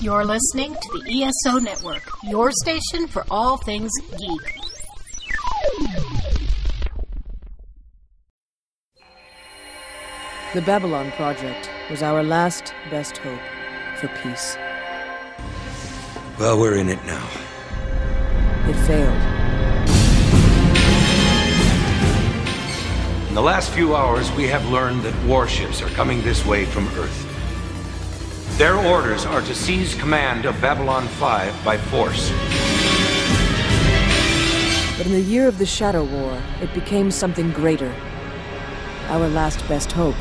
You're 0.00 0.24
listening 0.24 0.74
to 0.74 1.00
the 1.00 1.22
ESO 1.22 1.58
Network, 1.60 2.02
your 2.24 2.50
station 2.50 3.06
for 3.06 3.24
all 3.30 3.56
things 3.56 3.90
geek. 4.10 4.60
The 10.52 10.62
Babylon 10.62 11.10
Project 11.12 11.70
was 11.90 12.02
our 12.02 12.22
last 12.22 12.74
best 12.90 13.16
hope 13.18 13.40
for 13.96 14.08
peace. 14.22 14.56
Well, 16.38 16.58
we're 16.58 16.76
in 16.76 16.88
it 16.88 17.02
now. 17.06 17.26
It 18.68 18.74
failed. 18.86 19.34
In 23.28 23.34
the 23.34 23.42
last 23.42 23.70
few 23.72 23.96
hours, 23.96 24.30
we 24.32 24.48
have 24.48 24.68
learned 24.68 25.02
that 25.02 25.26
warships 25.26 25.80
are 25.82 25.88
coming 25.90 26.20
this 26.22 26.44
way 26.44 26.64
from 26.64 26.86
Earth. 26.98 27.33
Their 28.56 28.76
orders 28.76 29.26
are 29.26 29.40
to 29.42 29.52
seize 29.52 29.96
command 29.96 30.44
of 30.46 30.60
Babylon 30.60 31.08
5 31.08 31.64
by 31.64 31.76
force. 31.76 32.30
But 34.96 35.06
in 35.06 35.12
the 35.12 35.20
year 35.20 35.48
of 35.48 35.58
the 35.58 35.66
Shadow 35.66 36.04
War, 36.04 36.40
it 36.62 36.72
became 36.72 37.10
something 37.10 37.50
greater. 37.50 37.92
Our 39.08 39.26
last 39.28 39.66
best 39.66 39.90
hope 39.90 40.14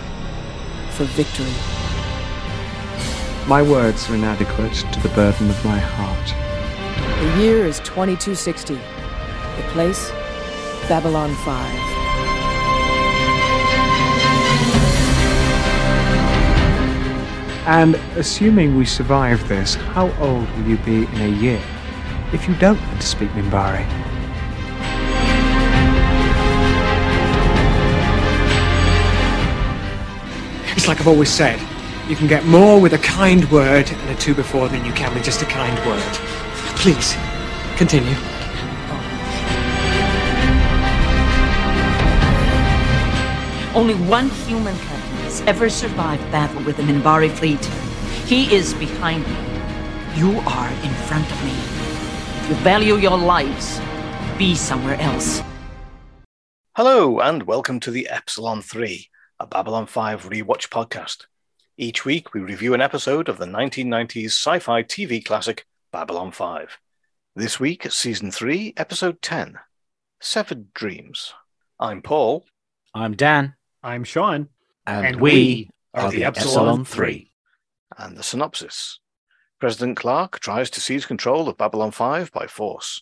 for 0.90 1.04
victory. 1.04 1.54
My 3.48 3.62
words 3.62 4.10
are 4.10 4.16
inadequate 4.16 4.74
to 4.74 5.00
the 5.02 5.10
burden 5.10 5.52
of 5.52 5.64
my 5.64 5.78
heart. 5.78 7.36
The 7.36 7.44
year 7.44 7.68
is 7.68 7.82
2260. 7.82 8.74
The 8.74 9.64
place, 9.70 10.10
Babylon 10.90 11.36
5. 11.36 12.03
And 17.66 17.96
assuming 18.18 18.76
we 18.76 18.84
survive 18.84 19.48
this, 19.48 19.76
how 19.76 20.12
old 20.20 20.50
will 20.52 20.68
you 20.68 20.78
be 20.80 21.06
in 21.06 21.22
a 21.22 21.30
year 21.30 21.62
if 22.34 22.46
you 22.46 22.56
don't 22.56 22.78
learn 22.78 22.98
to 22.98 23.08
speak 23.08 23.30
Minbari? 23.30 23.86
It's 30.76 30.90
like 30.90 31.00
I've 31.00 31.08
always 31.08 31.30
said 31.30 31.58
you 32.10 32.18
can 32.18 32.28
get 32.28 32.44
more 32.46 32.82
with 32.82 32.92
a 32.92 32.98
kind 32.98 33.50
word 33.50 33.90
and 33.90 34.10
a 34.10 34.16
two 34.16 34.36
before 34.36 34.68
than 34.68 34.84
you 34.84 34.92
can 34.92 35.14
with 35.14 35.24
just 35.24 35.42
a 35.42 35.46
kind 35.46 35.78
word. 35.88 36.04
Please, 36.76 37.16
continue. 37.78 38.14
Only 43.74 43.96
one 43.96 44.30
human 44.30 44.76
captain 44.78 45.03
has 45.34 45.42
ever 45.48 45.68
survived 45.68 46.22
battle 46.32 46.62
with 46.64 46.78
the 46.78 46.84
Minbari 46.84 47.28
fleet. 47.28 47.66
He 48.28 48.54
is 48.54 48.76
behind 48.76 49.24
me. 49.28 49.36
You 50.16 50.40
are 50.42 50.70
in 50.70 50.94
front 51.08 51.26
of 51.32 51.44
me. 51.44 51.54
If 52.38 52.50
you 52.50 52.56
value 52.58 52.98
your 52.98 53.18
lives, 53.18 53.82
be 54.38 54.54
somewhere 54.54 55.00
else. 55.02 55.42
Hello, 56.76 57.20
and 57.20 57.44
welcome 57.44 57.80
to 57.80 57.90
the 57.90 58.08
Epsilon 58.10 58.62
3, 58.62 59.10
a 59.40 59.48
Babylon 59.48 59.88
5 59.88 60.30
rewatch 60.30 60.70
podcast. 60.70 61.26
Each 61.78 62.06
week, 62.06 62.36
we 62.36 62.42
review 62.42 62.76
an 62.76 62.82
episode 62.82 63.28
of 63.28 63.40
the 63.40 63.48
1990s 63.48 64.26
sci 64.26 64.60
fi 64.60 64.84
TV 64.84 65.26
classic 65.26 65.66
Babylon 65.92 66.32
5. 66.32 66.78
This 67.36 67.60
week, 67.60 67.92
Season 67.92 68.30
3, 68.30 68.76
Episode 68.78 69.20
10 69.24 69.58
Severed 70.22 70.76
Dreams. 70.76 71.34
I'm 71.80 72.04
Paul. 72.04 72.46
I'm 72.94 73.16
Dan. 73.16 73.56
I'm 73.82 74.04
Sean. 74.04 74.50
And, 74.86 75.06
And 75.06 75.16
we, 75.22 75.32
we 75.32 75.70
are 75.94 76.06
are 76.06 76.12
the 76.12 76.18
the 76.18 76.26
Epsilon 76.26 76.82
Epsilon 76.82 76.86
3. 76.86 77.32
And 77.98 78.18
the 78.18 78.24
synopsis 78.24 79.00
President 79.60 79.96
Clark 79.96 80.40
tries 80.40 80.70
to 80.72 80.82
seize 80.82 81.06
control 81.06 81.48
of 81.48 81.58
Babylon 81.58 81.92
5 81.92 82.32
by 82.34 82.48
force, 82.48 83.02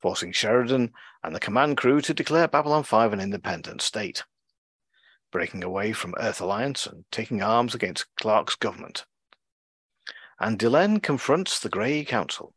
forcing 0.00 0.30
Sheridan 0.30 0.92
and 1.24 1.34
the 1.34 1.40
command 1.40 1.76
crew 1.76 2.00
to 2.02 2.14
declare 2.14 2.46
Babylon 2.46 2.84
5 2.84 3.12
an 3.12 3.20
independent 3.20 3.82
state, 3.82 4.22
breaking 5.32 5.64
away 5.64 5.92
from 5.92 6.14
Earth 6.20 6.40
Alliance 6.40 6.86
and 6.86 7.04
taking 7.10 7.42
arms 7.42 7.74
against 7.74 8.06
Clark's 8.16 8.54
government. 8.54 9.06
And 10.38 10.56
Delenn 10.56 11.02
confronts 11.02 11.58
the 11.58 11.68
Grey 11.68 12.04
Council. 12.04 12.54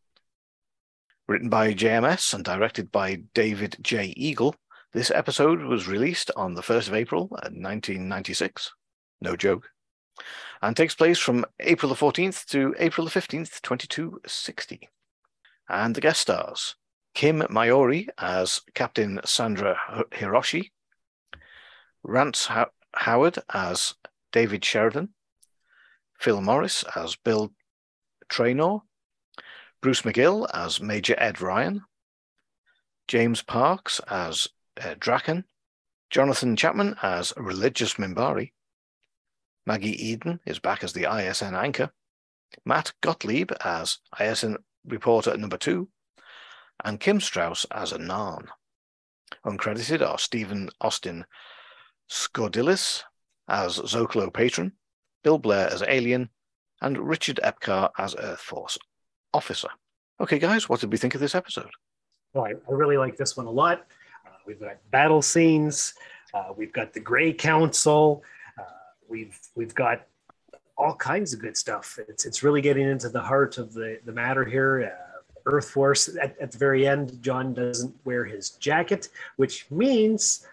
Written 1.27 1.49
by 1.49 1.73
JMS 1.73 2.33
and 2.35 2.45
directed 2.45 2.91
by 2.91 3.23
David 3.33 3.77
J. 3.81 4.13
Eagle, 4.15 4.55
this 4.93 5.11
episode 5.11 5.61
was 5.61 5.87
released 5.87 6.31
on 6.35 6.53
the 6.53 6.61
1st 6.61 6.89
of 6.89 6.93
April 6.95 7.23
uh, 7.31 7.47
1996. 7.47 8.73
No 9.21 9.37
joke. 9.37 9.69
And 10.61 10.75
takes 10.75 10.95
place 10.95 11.17
from 11.17 11.45
April 11.61 11.89
the 11.89 11.95
14th 11.95 12.45
to 12.47 12.75
April 12.77 13.05
the 13.05 13.11
15th, 13.11 13.61
2260. 13.61 14.89
And 15.69 15.95
the 15.95 16.01
guest 16.01 16.21
stars 16.21 16.75
Kim 17.13 17.39
Miyori 17.39 18.07
as 18.17 18.61
Captain 18.73 19.21
Sandra 19.23 19.77
Hiroshi, 20.11 20.71
Rance 22.03 22.47
Ho- 22.47 22.71
Howard 22.93 23.39
as 23.53 23.95
David 24.33 24.63
Sheridan, 24.65 25.09
Phil 26.19 26.41
Morris 26.41 26.83
as 26.95 27.15
Bill 27.15 27.53
Traynor, 28.29 28.79
Bruce 29.81 30.01
McGill 30.01 30.47
as 30.53 30.81
Major 30.81 31.15
Ed 31.17 31.41
Ryan, 31.41 31.83
James 33.07 33.41
Parks 33.41 33.99
as 34.09 34.47
uh, 34.79 34.95
Draken, 34.99 35.45
Jonathan 36.09 36.55
Chapman 36.55 36.95
as 37.01 37.33
Religious 37.37 37.95
Minbari, 37.95 38.51
Maggie 39.65 40.09
Egan 40.09 40.39
is 40.45 40.59
back 40.59 40.83
as 40.83 40.93
the 40.93 41.05
ISN 41.05 41.55
anchor, 41.55 41.91
Matt 42.65 42.93
Gottlieb 43.01 43.51
as 43.63 43.99
ISN 44.19 44.57
reporter 44.85 45.37
number 45.37 45.57
two, 45.57 45.89
and 46.83 46.99
Kim 46.99 47.19
Strauss 47.19 47.65
as 47.71 47.91
a 47.91 47.99
Narn. 47.99 48.47
Uncredited 49.45 50.05
are 50.05 50.17
Stephen 50.17 50.69
Austin 50.81 51.25
Scordilis 52.09 53.03
as 53.47 53.77
Zocalo 53.77 54.33
Patron, 54.33 54.73
Bill 55.23 55.37
Blair 55.37 55.69
as 55.71 55.83
Alien, 55.87 56.29
and 56.81 56.97
Richard 56.97 57.39
Epcar 57.43 57.91
as 57.97 58.15
Earth 58.17 58.39
Force 58.39 58.77
officer. 59.33 59.69
Okay, 60.19 60.39
guys, 60.39 60.67
what 60.67 60.79
did 60.79 60.91
we 60.91 60.97
think 60.97 61.15
of 61.15 61.21
this 61.21 61.35
episode? 61.35 61.69
Well, 62.33 62.45
I, 62.45 62.49
I 62.49 62.73
really 62.73 62.97
like 62.97 63.17
this 63.17 63.37
one 63.37 63.45
a 63.45 63.51
lot. 63.51 63.85
We've 64.45 64.59
got 64.59 64.77
battle 64.91 65.21
scenes. 65.21 65.93
Uh, 66.33 66.53
we've 66.55 66.73
got 66.73 66.93
the 66.93 66.99
Gray 66.99 67.33
Council. 67.33 68.23
Uh, 68.59 68.63
we've 69.09 69.37
we've 69.55 69.75
got 69.75 70.05
all 70.77 70.95
kinds 70.95 71.33
of 71.33 71.39
good 71.39 71.57
stuff. 71.57 71.99
It's 72.07 72.25
it's 72.25 72.43
really 72.43 72.61
getting 72.61 72.87
into 72.87 73.09
the 73.09 73.21
heart 73.21 73.57
of 73.57 73.73
the 73.73 73.99
the 74.05 74.11
matter 74.11 74.45
here. 74.45 74.93
Uh, 74.93 75.07
Earth 75.45 75.69
Force 75.69 76.15
at, 76.21 76.39
at 76.39 76.51
the 76.51 76.57
very 76.57 76.87
end, 76.87 77.21
John 77.21 77.53
doesn't 77.53 77.95
wear 78.05 78.25
his 78.25 78.51
jacket, 78.51 79.09
which 79.37 79.65
means 79.71 80.45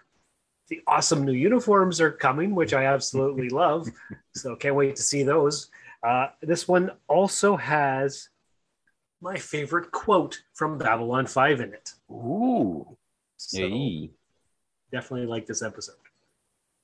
the 0.67 0.81
awesome 0.87 1.25
new 1.25 1.33
uniforms 1.33 1.99
are 1.99 2.11
coming, 2.11 2.55
which 2.55 2.73
I 2.73 2.85
absolutely 2.85 3.49
love. 3.63 3.87
So 4.33 4.55
can't 4.55 4.75
wait 4.75 4.95
to 4.95 5.03
see 5.03 5.23
those. 5.23 5.69
Uh, 6.01 6.27
this 6.41 6.67
one 6.67 6.91
also 7.07 7.57
has 7.57 8.29
my 9.21 9.35
favorite 9.35 9.91
quote 9.91 10.41
from 10.53 10.77
Babylon 10.77 11.27
5 11.27 11.61
in 11.61 11.73
it. 11.73 11.93
Ooh. 12.09 12.97
So 13.39 13.57
Hey. 13.57 14.11
definitely 14.91 15.27
like 15.27 15.45
this 15.45 15.61
episode. 15.61 15.95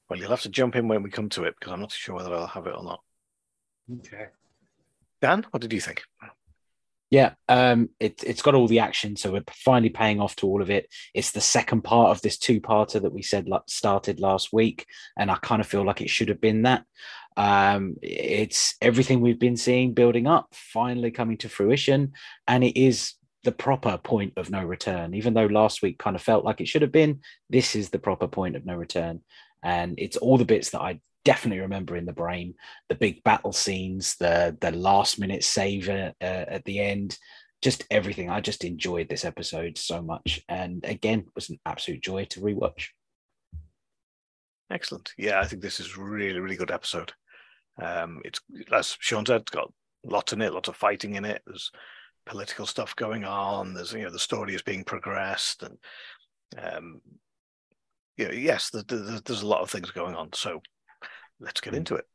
Well, 0.10 0.18
you'll 0.18 0.30
have 0.30 0.42
to 0.44 0.50
jump 0.50 0.76
in 0.76 0.88
when 0.88 1.04
we 1.04 1.10
come 1.10 1.30
to 1.30 1.44
it 1.44 1.56
because 1.60 1.74
I'm 1.74 1.82
not 1.82 1.92
sure 1.92 2.16
whether 2.16 2.34
I'll 2.34 2.48
have 2.48 2.68
it 2.68 2.76
or 2.76 2.84
not. 2.84 3.02
Okay. 4.00 4.28
Dan, 5.22 5.46
what 5.52 5.62
did 5.62 5.74
you 5.74 5.82
think? 5.82 6.04
Yeah, 7.12 7.34
um, 7.50 7.90
it, 8.00 8.24
it's 8.26 8.42
got 8.42 8.56
all 8.56 8.68
the 8.68 8.80
action, 8.80 9.16
so 9.16 9.32
we're 9.32 9.44
finally 9.52 9.90
paying 9.90 10.20
off 10.20 10.36
to 10.38 10.48
all 10.48 10.62
of 10.62 10.70
it. 10.70 10.88
It's 11.14 11.32
the 11.32 11.42
second 11.42 11.82
part 11.82 12.10
of 12.10 12.22
this 12.22 12.38
two-parter 12.38 13.02
that 13.02 13.14
we 13.14 13.22
said 13.22 13.48
started 13.68 14.20
last 14.20 14.54
week, 14.54 14.86
and 15.18 15.30
I 15.30 15.36
kind 15.36 15.62
of 15.62 15.68
feel 15.68 15.86
like 15.86 16.02
it 16.02 16.10
should 16.10 16.30
have 16.30 16.42
been 16.42 16.64
that. 16.64 16.84
Um, 17.38 17.96
it's 18.02 18.76
everything 18.82 19.22
we've 19.22 19.40
been 19.40 19.58
seeing 19.58 19.94
building 19.94 20.26
up, 20.26 20.48
finally 20.52 21.12
coming 21.12 21.38
to 21.40 21.50
fruition, 21.50 22.14
and 22.48 22.64
it 22.64 22.80
is 22.80 23.14
the 23.46 23.52
proper 23.54 23.98
point 23.98 24.34
of 24.36 24.50
no 24.50 24.64
return. 24.64 25.14
Even 25.14 25.34
though 25.34 25.46
last 25.46 25.82
week 25.82 25.98
kind 25.98 26.16
of 26.16 26.22
felt 26.22 26.44
like 26.44 26.60
it 26.60 26.68
should 26.68 26.82
have 26.82 26.92
been, 26.92 27.22
this 27.50 27.76
is 27.76 27.90
the 27.90 28.00
proper 28.00 28.28
point 28.28 28.58
of 28.58 28.66
no 28.66 28.76
return, 28.76 29.22
and 29.64 29.96
it's 29.98 30.18
all 30.18 30.38
the 30.38 30.46
bits 30.46 30.72
that 30.72 30.82
I 30.82 31.00
definitely 31.24 31.62
remember 31.62 31.96
in 31.96 32.06
the 32.06 32.14
brain 32.14 32.54
the 32.88 32.94
big 32.94 33.24
battle 33.24 33.52
scenes 33.52 34.16
the 34.18 34.56
the 34.62 34.70
last 34.70 35.18
minute 35.18 35.44
save 35.44 35.90
uh, 35.90 36.12
at 36.22 36.64
the 36.66 36.80
end 36.80 37.18
just 37.64 37.84
everything 37.90 38.30
i 38.30 38.40
just 38.40 38.64
enjoyed 38.64 39.10
this 39.10 39.26
episode 39.26 39.76
so 39.76 40.04
much 40.04 40.44
and 40.50 40.86
again 40.86 41.22
it 41.22 41.32
was 41.34 41.50
an 41.50 41.58
absolute 41.66 42.00
joy 42.04 42.26
to 42.26 42.42
rewatch 42.42 42.90
Excellent. 44.72 45.14
Yeah, 45.18 45.40
I 45.40 45.46
think 45.46 45.62
this 45.62 45.80
is 45.80 45.98
really, 45.98 46.40
really 46.40 46.56
good 46.56 46.72
episode. 46.72 47.14
Um, 47.82 48.22
it's 48.26 48.40
as 48.72 48.98
Sean 49.00 49.26
said, 49.26 49.42
it's 49.42 49.52
got 49.52 49.72
lots 50.04 50.34
in 50.34 50.42
it, 50.42 50.54
lots 50.54 50.70
of 50.70 50.76
fighting 50.76 51.16
in 51.16 51.26
it. 51.26 51.42
There's 51.46 51.72
political 52.26 52.66
stuff 52.66 52.96
going 52.96 53.24
on. 53.24 53.74
There's 53.74 53.94
you 53.94 54.04
know 54.04 54.12
the 54.12 54.20
story 54.20 54.56
is 54.56 54.62
being 54.62 54.84
progressed, 54.84 55.64
and 55.64 55.78
um, 56.58 57.02
you 58.18 58.26
know, 58.28 58.34
yes, 58.34 58.70
the, 58.70 58.84
the, 58.84 59.22
there's 59.26 59.42
a 59.42 59.48
lot 59.48 59.62
of 59.62 59.70
things 59.70 59.92
going 59.92 60.16
on. 60.16 60.30
So 60.34 60.62
let's 61.40 61.62
get 61.62 61.76
into 61.76 61.96
it. 61.96 62.06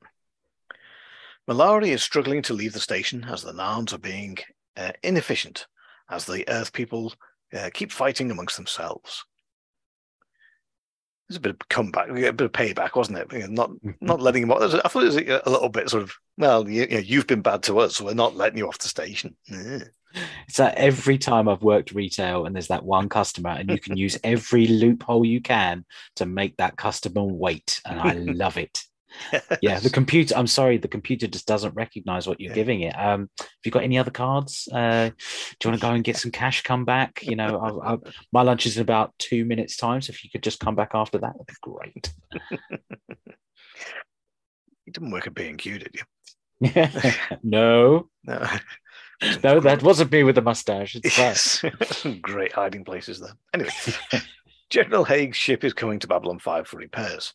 Malari 1.48 1.88
is 1.88 2.02
struggling 2.02 2.42
to 2.42 2.54
leave 2.54 2.72
the 2.72 2.80
station 2.80 3.24
as 3.24 3.42
the 3.42 3.52
Narns 3.52 3.92
are 3.92 3.98
being 3.98 4.36
uh, 4.76 4.92
inefficient 5.02 5.66
as 6.08 6.24
the 6.24 6.48
Earth 6.48 6.72
people 6.72 7.12
uh, 7.52 7.70
keep 7.72 7.90
fighting 7.92 8.30
amongst 8.30 8.56
themselves. 8.56 9.24
There's 11.28 11.38
a 11.38 11.40
bit 11.40 11.52
of 11.60 11.68
comeback, 11.68 12.08
a 12.08 12.32
bit 12.32 12.40
of 12.40 12.52
payback, 12.52 12.96
wasn't 12.96 13.18
it? 13.18 13.32
You 13.32 13.46
know, 13.46 13.46
Not 13.46 13.70
not 14.00 14.20
letting 14.20 14.42
him. 14.42 14.50
off. 14.50 14.62
I 14.62 14.88
thought 14.88 15.02
it 15.04 15.06
was 15.06 15.16
a 15.16 15.50
little 15.50 15.68
bit 15.68 15.88
sort 15.88 16.02
of. 16.02 16.12
Well, 16.36 16.68
you, 16.68 16.82
you 16.82 16.88
know, 16.94 16.98
you've 16.98 17.26
been 17.26 17.42
bad 17.42 17.62
to 17.64 17.78
us, 17.78 17.96
so 17.96 18.04
we're 18.04 18.14
not 18.14 18.36
letting 18.36 18.58
you 18.58 18.66
off 18.66 18.78
the 18.78 18.88
station. 18.88 19.36
Yeah. 19.46 19.84
It's 20.48 20.58
like 20.58 20.74
every 20.74 21.18
time 21.18 21.48
I've 21.48 21.62
worked 21.62 21.92
retail 21.92 22.46
and 22.46 22.54
there's 22.54 22.68
that 22.68 22.84
one 22.84 23.08
customer, 23.08 23.50
and 23.50 23.70
you 23.70 23.78
can 23.80 23.96
use 23.96 24.18
every 24.24 24.66
loophole 24.66 25.24
you 25.24 25.40
can 25.40 25.84
to 26.16 26.26
make 26.26 26.56
that 26.56 26.76
customer 26.76 27.22
wait. 27.22 27.80
And 27.84 28.00
I 28.00 28.12
love 28.18 28.56
it. 28.56 28.82
Yeah, 29.60 29.78
the 29.80 29.90
computer, 29.90 30.36
I'm 30.36 30.46
sorry, 30.46 30.78
the 30.78 30.88
computer 30.88 31.26
just 31.26 31.46
doesn't 31.46 31.74
recognize 31.74 32.26
what 32.26 32.40
you're 32.40 32.50
Yeah. 32.50 32.54
giving 32.54 32.80
it. 32.82 32.94
Um, 32.98 33.28
have 33.38 33.48
you 33.64 33.70
got 33.70 33.82
any 33.82 33.98
other 33.98 34.10
cards? 34.10 34.68
Uh, 34.72 35.10
do 35.10 35.14
you 35.64 35.70
want 35.70 35.80
to 35.80 35.86
go 35.86 35.92
and 35.92 36.04
get 36.04 36.16
some 36.22 36.30
cash? 36.30 36.62
Come 36.62 36.84
back. 36.84 37.20
You 37.22 37.36
know, 37.36 37.58
I, 37.84 37.92
I, 37.92 37.98
my 38.32 38.42
lunch 38.42 38.66
is 38.66 38.76
in 38.76 38.82
about 38.82 39.12
two 39.18 39.44
minutes' 39.44 39.76
time. 39.76 40.00
So 40.00 40.10
if 40.12 40.24
you 40.24 40.30
could 40.30 40.42
just 40.42 40.60
come 40.60 40.76
back 40.76 40.92
after 40.94 41.18
that, 41.18 41.32
that'd 41.32 41.46
be 41.46 41.54
great. 41.60 42.12
You 44.86 44.92
didn't 44.92 45.10
work 45.10 45.26
at 45.26 45.34
B 45.34 45.46
and 45.48 45.58
Q, 45.58 45.78
did 45.78 45.94
you? 45.94 46.02
no, 47.42 48.08
No. 48.24 48.46
no, 49.44 49.60
that 49.60 49.82
wasn't 49.82 50.12
me 50.12 50.22
with 50.22 50.34
the 50.34 50.42
mustache. 50.42 50.96
It's. 50.96 51.18
Yes. 51.18 51.64
Great 52.22 52.52
hiding 52.52 52.84
places 52.84 53.20
there. 53.20 53.34
Anyway, 53.52 53.70
General 54.70 55.04
Haig's 55.04 55.36
ship 55.36 55.64
is 55.64 55.74
coming 55.74 55.98
to 55.98 56.06
Babylon 56.06 56.38
5 56.38 56.66
for 56.66 56.78
repairs. 56.78 57.34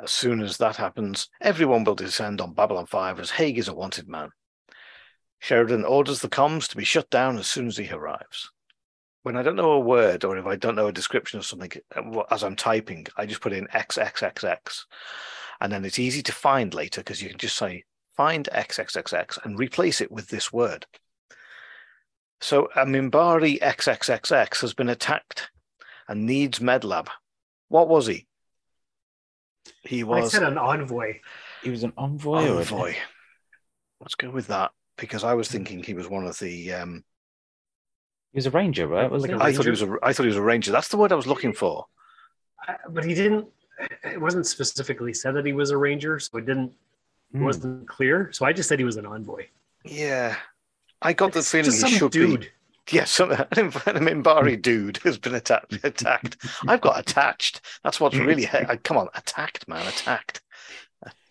As 0.00 0.10
soon 0.10 0.40
as 0.42 0.58
that 0.58 0.76
happens, 0.76 1.28
everyone 1.40 1.84
will 1.84 1.94
descend 1.94 2.40
on 2.40 2.54
Babylon 2.54 2.86
5 2.86 3.20
as 3.20 3.30
Haig 3.30 3.58
is 3.58 3.68
a 3.68 3.74
wanted 3.74 4.08
man. 4.08 4.30
Sheridan 5.40 5.84
orders 5.84 6.20
the 6.20 6.28
comms 6.28 6.68
to 6.68 6.76
be 6.76 6.84
shut 6.84 7.10
down 7.10 7.36
as 7.36 7.48
soon 7.48 7.66
as 7.66 7.76
he 7.76 7.90
arrives. 7.90 8.50
When 9.24 9.36
I 9.36 9.42
don't 9.42 9.56
know 9.56 9.72
a 9.72 9.80
word 9.80 10.24
or 10.24 10.36
if 10.36 10.46
I 10.46 10.56
don't 10.56 10.76
know 10.76 10.88
a 10.88 10.92
description 10.92 11.38
of 11.38 11.46
something 11.46 11.72
uh, 11.94 12.22
as 12.30 12.42
I'm 12.44 12.56
typing, 12.56 13.06
I 13.16 13.26
just 13.26 13.40
put 13.40 13.52
in 13.52 13.66
XXXX. 13.68 14.84
And 15.60 15.72
then 15.72 15.84
it's 15.84 15.98
easy 15.98 16.22
to 16.22 16.32
find 16.32 16.74
later 16.74 17.00
because 17.00 17.22
you 17.22 17.28
can 17.28 17.38
just 17.38 17.56
say 17.56 17.84
find 18.16 18.48
XXXX 18.52 19.44
and 19.44 19.58
replace 19.58 20.00
it 20.00 20.10
with 20.12 20.28
this 20.28 20.52
word. 20.52 20.86
So 22.40 22.68
a 22.76 22.84
Minbari 22.84 23.60
XXXX 23.60 24.60
has 24.60 24.74
been 24.74 24.88
attacked 24.88 25.50
and 26.08 26.26
needs 26.26 26.58
medlab. 26.58 27.08
What 27.68 27.88
was 27.88 28.06
he? 28.06 28.26
He 29.84 30.02
was. 30.04 30.34
I 30.34 30.38
said 30.38 30.42
an 30.48 30.58
envoy. 30.58 31.20
He 31.62 31.70
was 31.70 31.84
an 31.84 31.92
envoy. 31.96 32.48
or 32.48 32.56
a- 32.56 32.58
envoy. 32.58 32.94
Let's 34.00 34.16
go 34.16 34.30
with 34.30 34.48
that 34.48 34.72
because 34.98 35.22
I 35.22 35.34
was 35.34 35.48
thinking 35.48 35.82
he 35.82 35.94
was 35.94 36.08
one 36.08 36.26
of 36.26 36.38
the. 36.40 36.72
Um, 36.72 37.04
He 38.32 38.38
was 38.38 38.46
a 38.46 38.50
ranger, 38.50 38.88
right? 38.88 39.08
Was 39.10 39.22
Like 39.22 39.30
he? 39.30 39.36
a 39.36 39.40
I 39.40 39.52
thought 39.52 39.64
he 39.64 39.70
was 39.70 39.82
ranger? 39.82 39.96
a. 39.98 40.06
I 40.06 40.12
thought 40.12 40.24
he 40.24 40.28
was 40.28 40.36
a 40.36 40.42
ranger. 40.42 40.72
That's 40.72 40.88
the 40.88 40.96
word 40.96 41.12
I 41.12 41.16
was 41.16 41.28
looking 41.28 41.52
for. 41.52 41.86
I- 42.66 42.76
But 42.90 43.04
he 43.04 43.14
didn't. 43.14 43.46
It 44.04 44.20
wasn't 44.20 44.46
specifically 44.46 45.14
said 45.14 45.34
that 45.36 45.46
he 45.46 45.52
was 45.52 45.70
a 45.70 45.76
ranger, 45.76 46.18
so 46.18 46.38
it 46.38 46.46
didn't. 46.46 46.72
It 47.34 47.38
Hmm. 47.38 47.44
wasn't 47.44 47.88
clear. 47.88 48.30
So 48.32 48.44
I 48.44 48.52
just 48.52 48.68
said 48.68 48.78
he 48.78 48.84
was 48.84 48.96
an 48.96 49.06
envoy. 49.06 49.46
Yeah, 49.84 50.36
I 51.00 51.12
got 51.12 51.32
the 51.32 51.40
It's 51.40 51.50
feeling 51.50 51.64
just 51.64 51.84
he 51.84 51.90
some 51.90 51.98
should 51.98 52.12
dude. 52.12 52.40
be. 52.40 52.48
Yes, 52.90 53.10
some, 53.12 53.30
an 53.32 53.46
Minbari 53.52 54.60
dude 54.60 54.98
has 54.98 55.16
been 55.18 55.34
attacked. 55.34 55.72
Attacked. 55.84 56.36
I've 56.66 56.80
got 56.80 56.98
attached. 56.98 57.60
That's 57.84 58.00
what's 58.00 58.16
really. 58.16 58.44
he- 58.46 58.48
I- 58.58 58.76
Come 58.76 58.96
on, 58.96 59.08
attacked, 59.14 59.66
man, 59.68 59.86
attacked. 59.86 60.40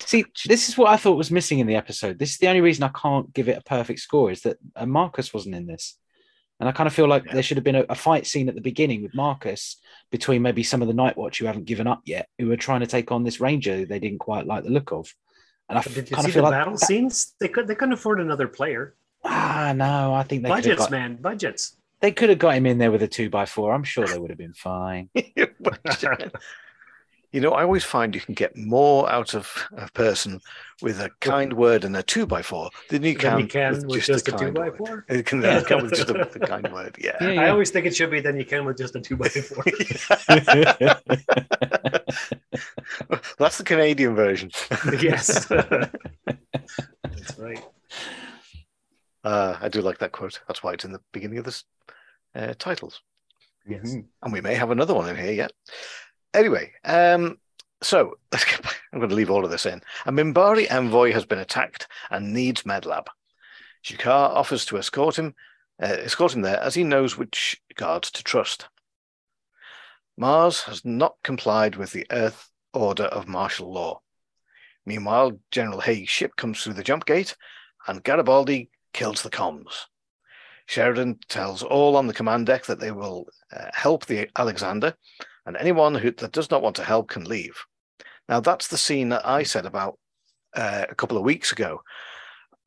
See, 0.02 0.26
this 0.48 0.68
is 0.68 0.78
what 0.78 0.90
I 0.90 0.98
thought 0.98 1.16
was 1.18 1.32
missing 1.32 1.60
in 1.60 1.68
the 1.68 1.76
episode. 1.76 2.20
This 2.20 2.32
is 2.32 2.38
the 2.40 2.48
only 2.48 2.60
reason 2.62 2.84
I 2.84 2.90
can't 2.90 3.32
give 3.34 3.48
it 3.48 3.58
a 3.58 3.62
perfect 3.62 4.00
score 4.00 4.32
is 4.32 4.42
that 4.42 4.58
uh, 4.76 4.86
Marcus 4.86 5.34
wasn't 5.34 5.56
in 5.56 5.68
this. 5.68 5.98
And 6.60 6.68
I 6.68 6.74
kind 6.74 6.88
of 6.88 6.94
feel 6.94 7.08
like 7.08 7.26
Yeah. 7.26 7.34
there 7.34 7.44
should 7.44 7.58
have 7.58 7.64
been 7.64 7.76
a, 7.76 7.86
a 7.88 7.96
fight 7.96 8.28
scene 8.28 8.50
at 8.50 8.56
the 8.56 8.62
beginning 8.62 9.02
with 9.04 9.16
Marcus 9.16 9.78
between 10.10 10.42
maybe 10.42 10.64
some 10.64 10.82
of 10.82 10.88
the 10.88 10.94
Night 10.94 11.16
Watch 11.18 11.40
who 11.40 11.46
haven't 11.46 11.66
given 11.66 11.88
up 11.88 12.02
yet, 12.06 12.28
who 12.38 12.52
are 12.52 12.58
trying 12.58 12.82
to 12.82 12.88
take 12.88 13.12
on 13.12 13.24
this 13.24 13.40
Ranger 13.40 13.86
they 13.86 14.00
didn't 14.00 14.20
quite 14.20 14.46
like 14.46 14.64
the 14.64 14.70
look 14.72 14.92
of. 14.92 15.14
And 15.70 15.78
I 15.78 15.82
But 15.84 15.94
did 15.94 16.10
you 16.10 16.16
kind 16.16 16.26
see 16.26 16.30
of 16.30 16.34
feel 16.34 16.44
the 16.44 16.50
like 16.50 16.60
battle 16.60 16.78
scenes? 16.78 17.34
They 17.40 17.48
could. 17.48 17.68
They 17.68 17.76
couldn't 17.76 17.94
afford 17.94 18.20
another 18.20 18.48
player. 18.48 18.96
ah 19.24 19.74
no, 19.76 20.14
I 20.14 20.24
think 20.24 20.44
they 20.44 20.50
budgets, 20.50 20.80
got, 20.80 20.92
man, 20.92 21.16
budgets. 21.16 21.78
they 22.00 22.12
could 22.12 22.30
have 22.30 22.40
got 22.40 22.56
him 22.56 22.66
in 22.66 22.78
there 22.78 22.92
with 22.92 23.04
a 23.04 23.08
two 23.08 23.30
by 23.30 23.46
four. 23.46 23.74
I'm 23.74 23.84
sure 23.84 24.06
they 24.08 24.18
would 24.18 24.32
have 24.32 24.38
been 24.40 24.54
fine. 24.54 25.10
you 27.32 27.40
know, 27.40 27.52
I 27.52 27.64
always 27.64 27.84
find 27.86 28.14
you 28.14 28.20
can 28.22 28.34
get 28.34 28.58
more 28.58 29.10
out 29.10 29.34
of 29.34 29.50
a 29.78 29.90
person 29.92 30.42
with 30.82 31.00
a 31.00 31.10
kind 31.22 31.54
word 31.54 31.86
and 31.86 31.96
a 31.96 32.04
two 32.04 32.26
by 32.26 32.42
four 32.42 32.70
than 32.90 33.04
you 33.04 33.16
can, 33.16 33.40
you 33.40 33.48
can 33.48 33.88
with 33.88 34.04
just 34.04 34.28
a 34.28 34.32
kind 34.32 34.48
two 34.48 34.52
by 34.60 34.70
word. 34.70 34.78
four? 34.78 35.06
It 35.08 35.26
can 35.26 35.46
uh, 35.46 35.64
come 35.66 35.84
with 35.84 35.94
just 35.94 36.10
a, 36.10 36.22
a 36.22 36.48
kind 36.48 36.68
word. 36.74 36.98
Yeah. 37.00 37.16
Yeah, 37.22 37.42
I 37.42 37.50
always 37.50 37.72
think 37.72 37.86
it 37.86 37.96
should 37.96 38.12
be 38.12 38.20
than 38.20 38.38
you 38.38 38.46
can 38.46 38.66
with 38.66 38.78
just 38.78 38.96
a 38.96 39.02
two 39.02 39.16
by 39.16 39.28
four. 39.30 39.64
That's 43.38 43.58
the 43.58 43.64
Canadian 43.64 44.16
version. 44.16 44.52
yes, 45.00 45.46
that's 45.46 47.38
right. 47.38 47.64
Uh, 49.24 49.58
I 49.62 49.70
do 49.70 49.82
like 49.82 50.00
that 50.00 50.12
quote. 50.12 50.42
That's 50.48 50.64
why 50.64 50.74
it's 50.74 50.86
in 50.86 50.92
the 50.92 51.02
beginning 51.12 51.38
of 51.38 51.46
this 51.46 51.64
uh, 52.36 52.54
titles. 52.60 53.02
Yes. 53.68 53.96
and 54.24 54.34
we 54.34 54.42
may 54.42 54.56
have 54.56 54.72
another 54.72 54.96
one 54.96 55.08
in 55.10 55.16
here 55.16 55.32
yet. 55.34 55.52
Anyway, 56.34 56.72
um, 56.86 57.38
so 57.82 58.16
let's 58.32 58.46
get 58.46 58.62
back. 58.62 58.80
I'm 58.94 59.00
going 59.00 59.10
to 59.10 59.16
leave 59.16 59.32
all 59.32 59.44
of 59.44 59.52
this 59.52 59.66
in. 59.66 59.82
A 60.06 60.12
Minbari 60.12 60.72
envoy 60.72 61.12
has 61.12 61.26
been 61.26 61.40
attacked 61.40 61.88
and 62.10 62.34
needs 62.34 62.64
medlab. 62.64 63.08
Shikar 63.84 64.32
offers 64.32 64.66
to 64.66 64.78
escort 64.78 65.18
him, 65.18 65.34
uh, 65.82 65.98
escort 66.04 66.36
him 66.36 66.42
there, 66.42 66.60
as 66.60 66.76
he 66.76 66.84
knows 66.84 67.18
which 67.18 67.60
guards 67.76 68.12
to 68.12 68.24
trust. 68.24 68.68
Mars 70.18 70.62
has 70.64 70.86
not 70.86 71.16
complied 71.24 71.76
with 71.76 71.92
the 71.92 72.06
Earth 72.12 72.50
order 72.74 73.06
of 73.06 73.28
martial 73.28 73.72
law. 73.74 74.00
Meanwhile, 74.86 75.40
General 75.52 75.82
Haig's 75.82 76.10
ship 76.10 76.36
comes 76.36 76.62
through 76.62 76.74
the 76.74 76.84
jump 76.84 77.06
gate, 77.06 77.36
and 77.88 78.04
Garibaldi 78.04 78.70
kills 78.94 79.24
the 79.24 79.30
comms. 79.30 79.86
Sheridan 80.68 81.20
tells 81.28 81.64
all 81.64 81.98
on 81.98 82.08
the 82.08 82.14
command 82.14 82.46
deck 82.46 82.66
that 82.66 82.80
they 82.80 82.92
will 82.92 83.28
uh, 83.52 83.70
help 83.74 84.06
the 84.06 84.30
Alexander, 84.38 84.96
and 85.46 85.58
anyone 85.58 85.96
who 85.96 86.12
that 86.12 86.32
does 86.32 86.52
not 86.52 86.62
want 86.62 86.76
to 86.78 86.84
help 86.84 87.10
can 87.10 87.26
leave. 87.26 87.66
Now 88.30 88.40
that's 88.40 88.68
the 88.68 88.78
scene 88.78 89.10
that 89.10 89.28
I 89.28 89.44
said 89.44 89.66
about 89.66 89.98
uh, 90.56 90.86
a 90.90 90.96
couple 90.96 91.18
of 91.18 91.24
weeks 91.24 91.52
ago, 91.52 91.82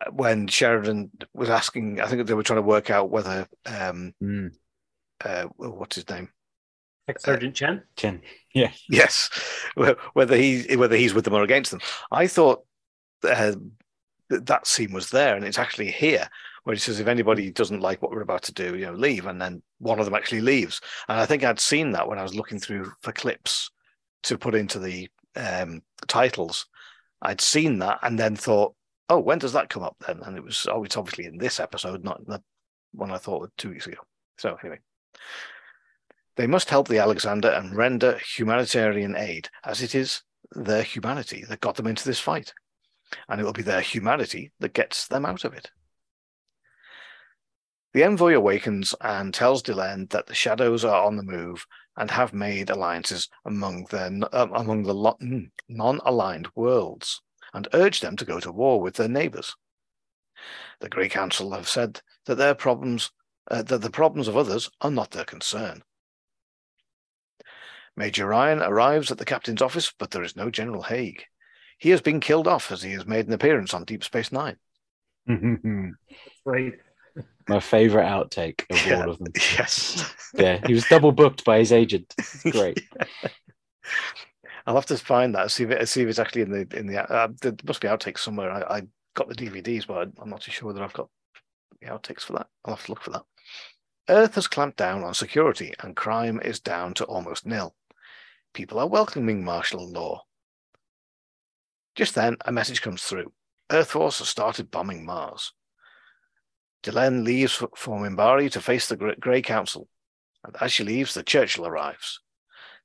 uh, 0.04 0.10
when 0.10 0.46
Sheridan 0.46 1.10
was 1.32 1.50
asking. 1.50 2.00
I 2.00 2.06
think 2.06 2.26
they 2.26 2.34
were 2.34 2.42
trying 2.42 2.58
to 2.58 2.62
work 2.62 2.90
out 2.90 3.10
whether 3.10 3.46
um, 3.66 4.14
Mm, 4.22 4.50
uh, 5.24 5.44
what's 5.56 5.96
his 5.96 6.08
name? 6.08 6.30
Sergeant 7.18 7.54
Chen. 7.54 7.82
Jen. 7.96 8.22
Yeah. 8.54 8.72
Yes, 8.88 9.28
whether 10.14 10.36
he 10.36 10.76
whether 10.76 10.96
he's 10.96 11.12
with 11.14 11.24
them 11.24 11.34
or 11.34 11.42
against 11.42 11.70
them. 11.70 11.80
I 12.10 12.26
thought 12.26 12.64
uh, 13.22 13.56
that 14.30 14.46
that 14.46 14.66
scene 14.66 14.92
was 14.92 15.10
there, 15.10 15.36
and 15.36 15.44
it's 15.44 15.58
actually 15.58 15.90
here 15.90 16.28
where 16.64 16.74
he 16.74 16.80
says, 16.80 17.00
"If 17.00 17.06
anybody 17.06 17.50
doesn't 17.50 17.80
like 17.80 18.02
what 18.02 18.10
we're 18.10 18.20
about 18.20 18.42
to 18.44 18.52
do, 18.52 18.76
you 18.76 18.86
know, 18.86 18.92
leave." 18.92 19.26
And 19.26 19.40
then 19.40 19.62
one 19.78 19.98
of 19.98 20.04
them 20.04 20.14
actually 20.14 20.40
leaves. 20.40 20.80
And 21.08 21.20
I 21.20 21.26
think 21.26 21.44
I'd 21.44 21.60
seen 21.60 21.92
that 21.92 22.08
when 22.08 22.18
I 22.18 22.22
was 22.22 22.34
looking 22.34 22.58
through 22.58 22.92
for 23.00 23.12
clips 23.12 23.70
to 24.24 24.38
put 24.38 24.54
into 24.54 24.78
the 24.78 25.08
um, 25.36 25.82
titles. 26.08 26.66
I'd 27.22 27.40
seen 27.40 27.78
that, 27.78 28.00
and 28.02 28.18
then 28.18 28.36
thought, 28.36 28.74
"Oh, 29.08 29.20
when 29.20 29.38
does 29.38 29.52
that 29.52 29.70
come 29.70 29.82
up 29.82 29.96
then?" 30.06 30.20
And 30.24 30.36
it 30.36 30.44
was, 30.44 30.66
oh, 30.70 30.84
it's 30.84 30.96
obviously 30.96 31.26
in 31.26 31.38
this 31.38 31.60
episode, 31.60 32.04
not 32.04 32.26
the 32.26 32.42
one 32.92 33.10
I 33.10 33.18
thought 33.18 33.50
two 33.56 33.70
weeks 33.70 33.86
ago. 33.86 33.98
So 34.38 34.56
anyway. 34.62 34.80
They 36.36 36.46
must 36.48 36.68
help 36.68 36.88
the 36.88 36.98
Alexander 36.98 37.48
and 37.48 37.76
render 37.76 38.18
humanitarian 38.18 39.14
aid, 39.16 39.48
as 39.62 39.82
it 39.82 39.94
is 39.94 40.22
their 40.50 40.82
humanity 40.82 41.44
that 41.48 41.60
got 41.60 41.76
them 41.76 41.86
into 41.86 42.04
this 42.04 42.18
fight. 42.18 42.52
And 43.28 43.40
it 43.40 43.44
will 43.44 43.52
be 43.52 43.62
their 43.62 43.80
humanity 43.80 44.50
that 44.58 44.74
gets 44.74 45.06
them 45.06 45.24
out 45.24 45.44
of 45.44 45.54
it. 45.54 45.70
The 47.94 48.02
envoy 48.02 48.34
awakens 48.34 48.92
and 49.00 49.32
tells 49.32 49.62
Delenn 49.62 50.10
that 50.10 50.26
the 50.26 50.34
shadows 50.34 50.84
are 50.84 51.04
on 51.04 51.16
the 51.16 51.22
move 51.22 51.64
and 51.96 52.10
have 52.10 52.34
made 52.34 52.68
alliances 52.68 53.28
among 53.44 53.84
their 53.84 54.10
uh, 54.32 54.48
among 54.52 54.82
the 54.82 54.92
lo- 54.92 55.16
mm, 55.22 55.48
non-aligned 55.68 56.48
worlds 56.56 57.22
and 57.54 57.68
urge 57.72 58.00
them 58.00 58.16
to 58.16 58.24
go 58.24 58.40
to 58.40 58.50
war 58.50 58.80
with 58.80 58.96
their 58.96 59.08
neighbors. 59.08 59.54
The 60.80 60.88
Grey 60.88 61.08
Council 61.08 61.52
have 61.52 61.68
said 61.68 62.00
that 62.26 62.34
their 62.34 62.56
problems 62.56 63.12
uh, 63.48 63.62
that 63.62 63.82
the 63.82 63.90
problems 63.90 64.26
of 64.26 64.36
others 64.36 64.70
are 64.80 64.90
not 64.90 65.12
their 65.12 65.24
concern. 65.24 65.84
Major 67.96 68.26
Ryan 68.26 68.60
arrives 68.60 69.12
at 69.12 69.18
the 69.18 69.24
captain's 69.24 69.62
office, 69.62 69.92
but 69.96 70.10
there 70.10 70.24
is 70.24 70.34
no 70.34 70.50
General 70.50 70.82
Haig. 70.82 71.22
He 71.78 71.90
has 71.90 72.00
been 72.00 72.18
killed 72.18 72.48
off 72.48 72.72
as 72.72 72.82
he 72.82 72.90
has 72.92 73.06
made 73.06 73.28
an 73.28 73.32
appearance 73.32 73.72
on 73.72 73.84
Deep 73.84 74.02
Space 74.02 74.32
Nine. 74.32 74.56
Right. 76.44 76.74
My 77.48 77.60
favorite 77.60 78.04
outtake 78.04 78.64
of 78.70 78.86
Yeah. 78.86 79.02
all 79.02 79.10
of 79.10 79.18
them. 79.18 79.32
Yes. 79.34 80.14
Yeah, 80.34 80.60
he 80.66 80.72
was 80.74 80.84
double 80.86 81.12
booked 81.12 81.44
by 81.44 81.58
his 81.58 81.72
agent. 81.72 82.14
Great. 82.50 82.82
I'll 84.66 84.74
have 84.76 84.86
to 84.86 84.96
find 84.96 85.34
that. 85.34 85.50
See 85.50 85.64
if 85.64 85.70
it, 85.70 85.88
see 85.88 86.02
if 86.02 86.08
it's 86.08 86.18
actually 86.18 86.42
in 86.42 86.50
the 86.50 86.66
in 86.78 86.86
the. 86.86 87.02
Uh, 87.10 87.28
there 87.42 87.54
must 87.66 87.80
be 87.82 87.88
outtakes 87.88 88.20
somewhere. 88.20 88.50
I, 88.50 88.78
I 88.78 88.82
got 89.14 89.28
the 89.28 89.34
DVDs, 89.34 89.86
but 89.86 90.08
I'm 90.18 90.30
not 90.30 90.40
too 90.40 90.50
sure 90.52 90.68
whether 90.68 90.82
I've 90.82 90.92
got 90.94 91.08
the 91.80 91.88
outtakes 91.88 92.22
for 92.22 92.32
that. 92.34 92.46
I'll 92.64 92.74
have 92.76 92.84
to 92.86 92.92
look 92.92 93.02
for 93.02 93.10
that. 93.10 93.22
Earth 94.08 94.34
has 94.36 94.46
clamped 94.46 94.76
down 94.76 95.02
on 95.02 95.14
security 95.14 95.72
and 95.82 95.96
crime 95.96 96.40
is 96.42 96.60
down 96.60 96.94
to 96.94 97.04
almost 97.04 97.46
nil. 97.46 97.74
People 98.52 98.78
are 98.78 98.86
welcoming 98.86 99.44
martial 99.44 99.90
law. 99.90 100.22
Just 101.94 102.14
then, 102.14 102.36
a 102.44 102.52
message 102.52 102.82
comes 102.82 103.02
through. 103.02 103.32
Earth 103.70 103.90
Force 103.92 104.18
has 104.18 104.28
started 104.28 104.70
bombing 104.70 105.04
Mars. 105.06 105.52
Delenn 106.84 107.24
leaves 107.24 107.54
for 107.54 107.98
Minbari 107.98 108.50
to 108.52 108.60
face 108.60 108.88
the 108.88 109.16
Grey 109.18 109.40
Council, 109.40 109.88
and 110.44 110.54
as 110.60 110.70
she 110.70 110.84
leaves, 110.84 111.14
the 111.14 111.22
Churchill 111.22 111.66
arrives. 111.66 112.20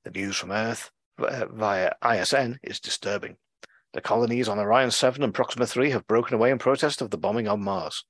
The 0.05 0.11
news 0.11 0.37
from 0.37 0.51
Earth 0.51 0.89
uh, 1.17 1.47
via 1.51 1.91
ISN 2.01 2.59
is 2.63 2.79
disturbing. 2.79 3.35
The 3.93 3.99
colonies 4.01 4.47
on 4.47 4.57
Orion 4.57 4.91
7 4.91 5.21
and 5.21 5.33
Proxima 5.33 5.65
3 5.65 5.89
have 5.89 6.07
broken 6.07 6.35
away 6.35 6.49
in 6.49 6.59
protest 6.59 7.01
of 7.01 7.09
the 7.09 7.17
bombing 7.17 7.49
on 7.49 7.61
Mars. 7.61 8.05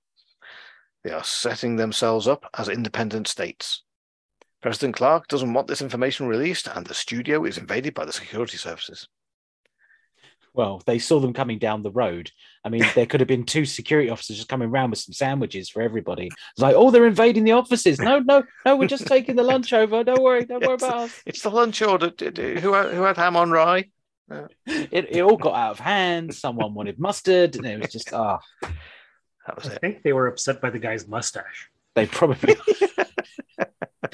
They 1.04 1.12
are 1.12 1.24
setting 1.24 1.78
themselves 1.78 2.28
up 2.28 2.46
as 2.56 2.70
independent 2.70 3.28
states. 3.28 3.84
President 4.62 4.96
Clark 4.96 5.28
doesn't 5.28 5.54
want 5.54 5.68
this 5.68 5.82
information 5.82 6.28
released, 6.28 6.68
and 6.68 6.86
the 6.86 6.94
studio 6.94 7.46
is 7.46 7.58
invaded 7.58 7.96
by 7.96 8.06
the 8.06 8.14
security 8.14 8.58
services. 8.58 9.08
Well, 10.60 10.82
they 10.86 11.00
saw 11.00 11.22
them 11.22 11.32
coming 11.32 11.58
down 11.58 11.84
the 11.84 11.90
road. 11.90 12.32
I 12.66 12.70
mean, 12.70 12.84
there 12.94 13.06
could 13.06 13.22
have 13.22 13.30
been 13.30 13.46
two 13.46 13.64
security 13.64 14.10
officers 14.10 14.36
just 14.36 14.50
coming 14.50 14.68
around 14.68 14.90
with 14.90 15.00
some 15.00 15.14
sandwiches 15.14 15.70
for 15.70 15.82
everybody. 15.82 16.26
It's 16.26 16.62
like, 16.62 16.76
oh, 16.76 16.92
they're 16.92 17.08
invading 17.08 17.46
the 17.46 17.54
offices. 17.54 17.98
No, 17.98 18.20
no, 18.20 18.44
no, 18.66 18.76
we're 18.76 18.90
just 18.90 19.08
taking 19.08 19.38
the 19.38 19.44
lunch 19.44 19.72
over. 19.72 20.04
Don't 20.04 20.22
worry, 20.22 20.44
don't 20.44 20.62
worry 20.62 20.74
about 20.74 20.98
us. 20.98 21.22
It's 21.26 21.44
the 21.44 21.50
lunch 21.50 21.82
order. 21.82 22.12
Who 22.20 22.74
had, 22.74 22.94
who 22.94 23.04
had 23.04 23.16
ham 23.16 23.38
on 23.38 23.52
rye? 23.52 23.86
It, 24.68 25.08
it 25.12 25.22
all 25.22 25.38
got 25.38 25.56
out 25.56 25.72
of 25.72 25.80
hand. 25.80 26.36
Someone 26.36 26.74
wanted 26.74 27.00
mustard, 27.00 27.56
and 27.56 27.66
it 27.66 27.80
was 27.80 27.94
just 27.94 28.14
ah. 28.14 28.40
Oh. 28.62 28.70
That 29.48 29.56
was 29.56 29.68
I 29.68 29.76
it. 29.76 29.80
think 29.80 30.04
they 30.04 30.12
were 30.12 30.28
upset 30.28 30.60
by 30.60 30.72
the 30.72 30.80
guy's 30.80 31.08
mustache. 31.08 31.70
They 31.96 32.06
probably. 32.06 32.58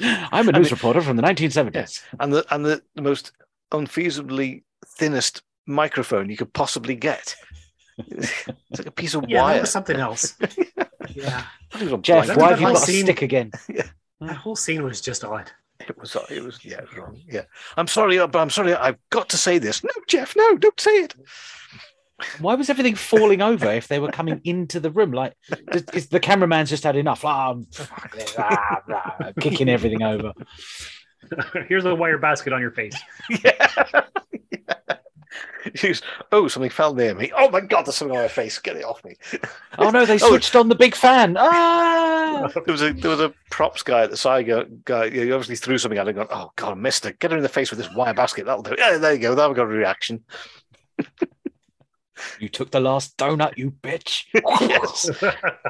I'm 0.00 0.48
a 0.48 0.52
news 0.52 0.70
reporter 0.70 1.02
from 1.02 1.16
the 1.16 1.24
1970s. 1.24 1.74
Yes. 1.74 2.04
And 2.20 2.32
the 2.32 2.46
and 2.54 2.64
the, 2.64 2.82
the 2.94 3.02
most 3.02 3.32
unfeasibly 3.72 4.62
thinnest 4.96 5.42
microphone 5.66 6.30
you 6.30 6.36
could 6.36 6.52
possibly 6.52 6.94
get. 6.94 7.34
it's 7.98 8.44
like 8.78 8.86
a 8.86 8.90
piece 8.90 9.14
of 9.14 9.24
Yeah, 9.28 9.42
wire. 9.42 9.60
was 9.62 9.70
something 9.70 9.96
else. 9.96 10.34
yeah, 11.14 11.44
I 11.72 11.78
think 11.78 11.90
it 11.90 11.92
was 11.92 11.92
a 11.92 11.98
Jeff, 11.98 12.24
blank. 12.26 12.40
why 12.40 12.48
that 12.48 12.50
have 12.50 12.60
you 12.60 12.66
whole 12.66 12.74
got 12.74 12.82
a 12.82 12.86
scene- 12.86 13.04
stick 13.06 13.22
again? 13.22 13.50
that 14.20 14.36
whole 14.36 14.56
scene 14.56 14.82
was 14.82 15.00
just 15.00 15.24
odd. 15.24 15.50
It 15.80 15.98
was. 15.98 16.16
It 16.30 16.42
was. 16.42 16.64
Yeah, 16.64 16.78
it 16.78 16.88
was 16.88 16.96
wrong. 16.98 17.20
Yeah. 17.28 17.42
I'm 17.76 17.86
sorry, 17.86 18.16
but 18.18 18.36
I'm 18.36 18.48
sorry. 18.50 18.74
I've 18.74 18.96
got 19.10 19.28
to 19.30 19.36
say 19.36 19.58
this. 19.58 19.84
No, 19.84 19.90
Jeff. 20.08 20.34
No, 20.34 20.56
don't 20.56 20.80
say 20.80 20.90
it. 21.02 21.14
Why 22.40 22.54
was 22.54 22.70
everything 22.70 22.94
falling 22.94 23.42
over 23.42 23.70
if 23.72 23.88
they 23.88 23.98
were 23.98 24.10
coming 24.10 24.40
into 24.44 24.80
the 24.80 24.90
room? 24.90 25.12
Like, 25.12 25.34
is, 25.72 25.84
is 25.92 26.08
the 26.08 26.18
cameraman's 26.18 26.70
just 26.70 26.84
had 26.84 26.96
enough? 26.96 27.26
Ah, 27.26 27.54
fuck 27.74 28.14
this, 28.16 28.34
ah, 28.38 28.80
ah, 28.90 29.32
kicking 29.38 29.68
everything 29.68 30.02
over. 30.02 30.32
Here's 31.68 31.84
a 31.84 31.94
wire 31.94 32.16
basket 32.18 32.54
on 32.54 32.60
your 32.62 32.70
face. 32.70 32.96
yeah. 33.44 33.66
She's, 35.76 36.02
oh, 36.32 36.48
something 36.48 36.70
fell 36.70 36.94
near 36.94 37.14
me. 37.14 37.30
Oh 37.36 37.50
my 37.50 37.60
God, 37.60 37.82
there's 37.86 37.96
something 37.96 38.16
on 38.16 38.22
my 38.24 38.28
face. 38.28 38.58
Get 38.58 38.76
it 38.76 38.84
off 38.84 39.04
me. 39.04 39.16
Oh 39.78 39.90
no, 39.90 40.06
they 40.06 40.14
Oh. 40.22 40.28
switched 40.30 40.56
on 40.56 40.68
the 40.68 40.74
big 40.74 40.94
fan. 40.94 41.36
Ah! 41.38 42.50
There 42.54 42.72
was 42.72 42.82
a 42.82 42.92
there 42.92 43.10
was 43.10 43.20
a 43.20 43.32
props 43.50 43.82
guy 43.82 44.02
at 44.02 44.10
the 44.10 44.16
side 44.16 44.46
guy. 44.84 45.10
He 45.10 45.30
obviously 45.32 45.56
threw 45.56 45.78
something 45.78 45.98
at 45.98 46.06
it. 46.08 46.16
and 46.16 46.28
Gone, 46.28 46.38
oh 46.38 46.50
God, 46.56 46.72
I 46.72 46.74
missed 46.74 47.04
it. 47.06 47.18
Get 47.18 47.30
her 47.30 47.36
in 47.36 47.42
the 47.42 47.48
face 47.48 47.70
with 47.70 47.78
this 47.78 47.92
wire 47.94 48.14
basket. 48.14 48.46
That'll 48.46 48.62
do. 48.62 48.72
it. 48.72 48.78
Yeah, 48.78 48.96
there 48.98 49.12
you 49.12 49.18
go. 49.20 49.34
That'll 49.34 49.54
got 49.54 49.62
a 49.64 49.66
reaction. 49.66 50.24
You 52.40 52.48
took 52.48 52.70
the 52.70 52.80
last 52.80 53.16
donut, 53.18 53.58
you 53.58 53.70
bitch. 53.82 54.24
yes. 54.34 55.10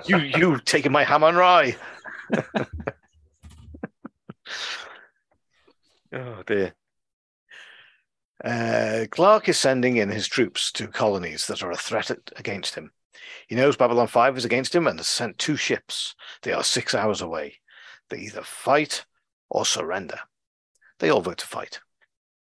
You 0.08 0.18
you 0.18 0.58
taking 0.60 0.92
my 0.92 1.02
ham 1.02 1.24
and 1.24 1.36
rye. 1.36 1.76
oh 6.12 6.42
dear. 6.46 6.72
Uh, 8.44 9.06
Clark 9.10 9.48
is 9.48 9.58
sending 9.58 9.96
in 9.96 10.10
his 10.10 10.28
troops 10.28 10.70
to 10.72 10.88
colonies 10.88 11.46
that 11.46 11.62
are 11.62 11.70
a 11.70 11.76
threat 11.76 12.10
against 12.36 12.74
him. 12.74 12.92
He 13.48 13.54
knows 13.54 13.76
Babylon 13.76 14.06
5 14.06 14.36
is 14.36 14.44
against 14.44 14.74
him 14.74 14.86
and 14.86 14.98
has 14.98 15.08
sent 15.08 15.38
two 15.38 15.56
ships. 15.56 16.14
They 16.42 16.52
are 16.52 16.62
six 16.62 16.94
hours 16.94 17.20
away. 17.20 17.60
They 18.10 18.18
either 18.18 18.42
fight 18.42 19.04
or 19.48 19.64
surrender. 19.64 20.20
They 20.98 21.08
all 21.08 21.22
vote 21.22 21.38
to 21.38 21.46
fight. 21.46 21.80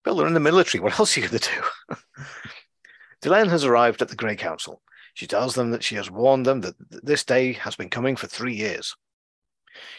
Bill, 0.04 0.16
they're 0.16 0.28
in 0.28 0.34
the 0.34 0.40
military. 0.40 0.82
What 0.82 1.00
else 1.00 1.18
are 1.18 1.22
you 1.22 1.28
going 1.28 1.40
to 1.40 1.50
do? 1.50 1.96
Delenn 3.22 3.50
has 3.50 3.66
arrived 3.66 4.02
at 4.02 4.10
the 4.10 4.16
Grey 4.16 4.36
Council. 4.36 4.82
She 5.14 5.28
tells 5.28 5.56
them 5.56 5.72
that 5.72 5.84
she 5.84 5.96
has 5.96 6.12
warned 6.12 6.46
them 6.46 6.62
that 6.62 6.76
this 7.04 7.24
day 7.24 7.54
has 7.54 7.76
been 7.76 7.90
coming 7.90 8.16
for 8.16 8.28
three 8.28 8.54
years. 8.54 8.96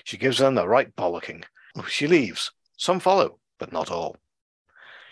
She 0.04 0.16
gives 0.16 0.38
them 0.38 0.54
the 0.54 0.68
right 0.68 0.94
bollocking. 0.94 1.44
She 1.88 2.06
leaves. 2.06 2.52
Some 2.76 3.00
follow, 3.00 3.38
but 3.58 3.72
not 3.72 3.90
all. 3.90 4.16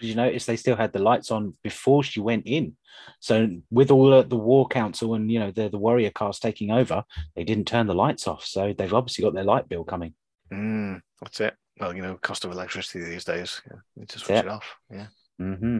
Did 0.00 0.08
you 0.08 0.14
notice 0.14 0.44
they 0.46 0.56
still 0.56 0.76
had 0.76 0.92
the 0.92 0.98
lights 0.98 1.30
on 1.30 1.54
before 1.62 2.02
she 2.04 2.20
went 2.20 2.46
in? 2.46 2.76
So 3.20 3.48
with 3.70 3.90
all 3.90 4.22
the, 4.22 4.36
war 4.36 4.66
council 4.68 5.14
and 5.14 5.30
you 5.30 5.38
know 5.38 5.50
the 5.50 5.68
the 5.68 5.78
warrior 5.78 6.10
cast 6.10 6.42
taking 6.42 6.70
over, 6.70 7.04
they 7.34 7.44
didn't 7.44 7.66
turn 7.66 7.86
the 7.86 7.94
lights 7.94 8.26
off. 8.26 8.44
So 8.44 8.74
they've 8.76 8.92
obviously 8.92 9.24
got 9.24 9.34
their 9.34 9.44
light 9.44 9.68
bill 9.68 9.84
coming. 9.84 10.14
Mm, 10.52 11.00
that's 11.20 11.40
it. 11.40 11.54
Well, 11.78 11.94
you 11.94 12.02
know, 12.02 12.16
cost 12.16 12.44
of 12.44 12.52
electricity 12.52 13.04
these 13.04 13.24
days. 13.24 13.60
Yeah, 13.70 13.78
need 13.96 14.08
to 14.10 14.18
switch 14.18 14.30
Yeah. 14.30 14.40
it 14.40 14.48
off. 14.48 14.76
Yeah. 14.90 15.06
Mm-hmm. 15.40 15.78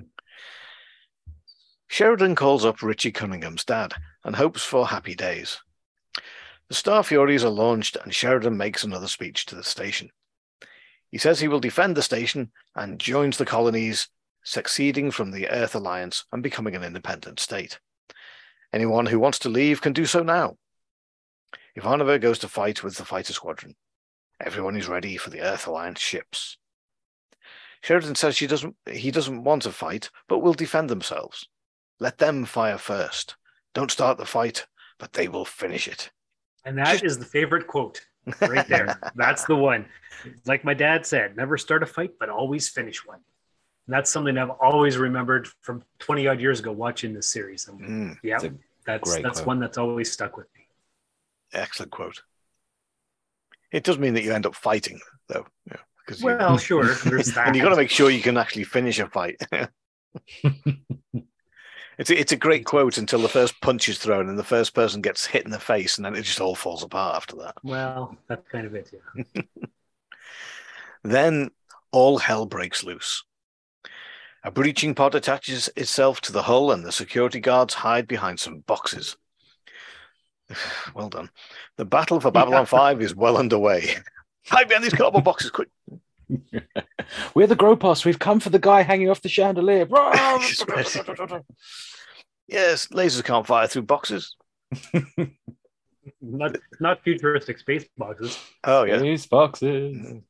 Sheridan 1.88 2.35
calls 2.35 2.64
up 2.64 2.82
Richie 2.82 3.12
Cunningham's 3.12 3.64
dad 3.64 3.94
and 4.25 4.35
hopes 4.37 4.62
for 4.62 4.87
happy 4.87 5.14
days. 5.14 5.58
The 6.68 6.75
Starfuries 6.75 7.44
are 7.44 7.49
launched 7.49 7.96
and 8.02 8.12
Sheridan 8.14 8.56
makes 8.56 8.82
another 8.82 9.06
speech 9.08 9.46
to 9.46 9.54
the 9.54 9.62
station. 9.62 10.11
He 11.10 11.18
says 11.18 11.40
he 11.40 11.48
will 11.48 11.60
defend 11.60 11.96
the 11.96 12.02
station 12.02 12.52
and 12.75 12.98
joins 12.98 13.38
the 13.38 13.46
colonies, 13.46 14.08
succeeding 14.42 15.10
from 15.10 15.30
the 15.30 15.48
Earth 15.48 15.75
Alliance 15.75 16.25
and 16.32 16.42
becoming 16.42 16.75
an 16.75 16.84
independent 16.84 17.40
state. 17.40 17.78
Anyone 18.72 19.06
who 19.06 19.18
wants 19.18 19.38
to 19.40 19.48
leave 19.48 19.80
can 19.80 19.92
do 19.92 20.06
so 20.06 20.22
now. 20.22 20.56
Ivanova 21.76 22.20
goes 22.20 22.38
to 22.40 22.48
fight 22.48 22.82
with 22.82 22.96
the 22.96 23.04
fighter 23.04 23.32
squadron. 23.32 23.76
Everyone 24.40 24.76
is 24.76 24.88
ready 24.88 25.16
for 25.16 25.30
the 25.30 25.40
Earth 25.40 25.66
Alliance 25.66 26.00
ships. 26.00 26.58
Sheridan 27.82 28.14
says 28.14 28.36
she 28.36 28.46
doesn't 28.46 28.75
he 28.90 29.10
doesn't 29.10 29.44
want 29.44 29.62
to 29.62 29.72
fight, 29.72 30.10
but 30.28 30.40
will 30.40 30.54
defend 30.54 30.90
themselves. 30.90 31.48
Let 32.00 32.18
them 32.18 32.44
fire 32.44 32.78
first. 32.78 33.36
Don't 33.75 33.90
start 33.90 34.18
the 34.18 34.26
fight, 34.26 34.66
but 34.98 35.12
they 35.12 35.28
will 35.28 35.44
finish 35.44 35.86
it. 35.86 36.10
And 36.64 36.76
that 36.78 37.04
is 37.04 37.18
the 37.18 37.25
favorite 37.25 37.66
quote 37.66 38.00
right 38.40 38.66
there. 38.68 38.99
That's 39.16 39.45
the 39.45 39.56
one. 39.56 39.87
Like 40.47 40.64
my 40.64 40.75
dad 40.75 41.06
said, 41.06 41.37
never 41.37 41.56
start 41.59 41.83
a 41.83 41.87
fight, 41.87 42.12
but 42.18 42.28
always 42.28 42.68
finish 42.68 43.04
one. 43.06 43.18
And 43.87 43.95
that's 43.95 44.11
something 44.11 44.37
I've 44.37 44.50
always 44.50 44.99
remembered 44.99 45.47
from 45.61 45.85
20 46.00 46.26
odd 46.26 46.40
years 46.40 46.59
ago 46.59 46.73
watching 46.73 47.14
this 47.14 47.28
series. 47.28 47.68
And 47.68 47.80
Mm, 47.80 48.18
yeah, 48.25 48.38
that's 48.85 49.14
that's 49.18 49.38
quote. 49.38 49.47
one 49.47 49.61
that's 49.61 49.78
always 49.78 50.11
stuck 50.11 50.37
with 50.37 50.49
me. 50.56 50.66
excellent 51.52 51.92
quote. 51.92 52.23
It 53.71 53.85
does 53.85 53.99
mean 53.99 54.14
that 54.14 54.25
you 54.25 54.33
end 54.33 54.47
up 54.47 54.56
fighting, 54.56 55.00
though. 55.28 55.47
Yeah, 55.71 55.76
because 56.04 56.21
you, 56.21 56.26
Well, 56.26 56.59
sure, 56.59 56.85
there's 57.04 57.26
that. 57.35 57.47
and 57.47 57.54
you've 57.56 57.62
got 57.62 57.71
to 57.71 57.76
make 57.76 57.90
sure 57.90 58.11
you 58.11 58.23
can 58.23 58.37
actually 58.37 58.64
finish 58.64 58.99
a 58.99 59.06
fight. 59.09 59.40
it's 61.98 62.10
a, 62.10 62.18
it's 62.20 62.32
a 62.32 62.36
great 62.36 62.64
quote 62.64 62.98
until 62.98 63.20
the 63.20 63.28
first 63.28 63.60
punch 63.60 63.88
is 63.88 63.98
thrown 63.98 64.28
and 64.28 64.38
the 64.38 64.44
first 64.44 64.74
person 64.74 65.00
gets 65.00 65.26
hit 65.26 65.44
in 65.44 65.50
the 65.50 65.58
face, 65.58 65.96
and 65.96 66.04
then 66.04 66.14
it 66.14 66.22
just 66.22 66.40
all 66.40 66.54
falls 66.54 66.82
apart 66.82 67.16
after 67.16 67.36
that. 67.36 67.54
Well, 67.62 68.16
that's 68.28 68.46
kind 68.48 68.66
of 68.66 68.74
it. 68.74 68.92
Yeah. 69.34 69.42
Then 71.04 71.50
all 71.92 72.18
hell 72.18 72.46
breaks 72.46 72.82
loose. 72.82 73.22
A 74.42 74.50
breaching 74.50 74.94
pod 74.94 75.14
attaches 75.14 75.68
itself 75.76 76.20
to 76.22 76.32
the 76.32 76.42
hull, 76.42 76.72
and 76.72 76.84
the 76.84 76.90
security 76.92 77.38
guards 77.40 77.74
hide 77.74 78.08
behind 78.08 78.40
some 78.40 78.60
boxes. 78.60 79.16
Well 80.94 81.08
done. 81.08 81.30
The 81.76 81.84
battle 81.84 82.20
for 82.20 82.30
Babylon 82.30 82.62
Yeah. 82.62 82.64
5 82.78 83.02
is 83.02 83.14
well 83.14 83.36
underway. 83.36 83.94
Hide 84.46 84.68
behind 84.68 84.84
these 84.84 84.94
cardboard 84.94 85.24
boxes, 85.24 85.50
quick. 85.50 85.68
We're 87.35 87.47
the 87.47 87.56
Gropos. 87.56 88.04
We've 88.04 88.18
come 88.18 88.40
for 88.40 88.50
the 88.50 88.59
guy 88.59 88.83
hanging 88.83 89.11
off 89.11 89.23
the 89.23 89.28
chandelier. 89.28 89.87
Yes, 92.49 92.87
lasers 92.88 93.25
can't 93.25 93.47
fire 93.47 93.66
through 93.66 93.83
boxes. 93.83 94.37
Not 96.21 96.56
not 96.78 97.02
futuristic 97.02 97.59
space 97.59 97.85
boxes. 97.97 98.38
Oh, 98.62 98.85
yeah. 98.85 98.99
These 98.99 99.26
boxes. 99.26 100.23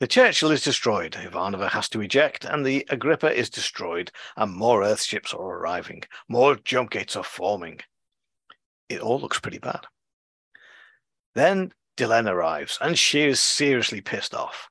The 0.00 0.06
Churchill 0.06 0.50
is 0.50 0.62
destroyed. 0.62 1.12
Ivanova 1.12 1.68
has 1.70 1.88
to 1.90 2.00
eject, 2.00 2.44
and 2.44 2.64
the 2.64 2.86
Agrippa 2.88 3.32
is 3.32 3.50
destroyed, 3.50 4.10
and 4.36 4.52
more 4.52 4.82
Earth 4.82 5.02
ships 5.02 5.34
are 5.34 5.58
arriving. 5.58 6.02
More 6.28 6.56
jump 6.56 6.90
gates 6.90 7.16
are 7.16 7.24
forming. 7.24 7.80
It 8.88 9.00
all 9.00 9.20
looks 9.20 9.40
pretty 9.40 9.58
bad. 9.58 9.80
Then 11.34 11.72
Delenn 12.00 12.30
arrives, 12.30 12.78
and 12.80 12.98
she 12.98 13.24
is 13.24 13.38
seriously 13.38 14.00
pissed 14.00 14.34
off. 14.34 14.70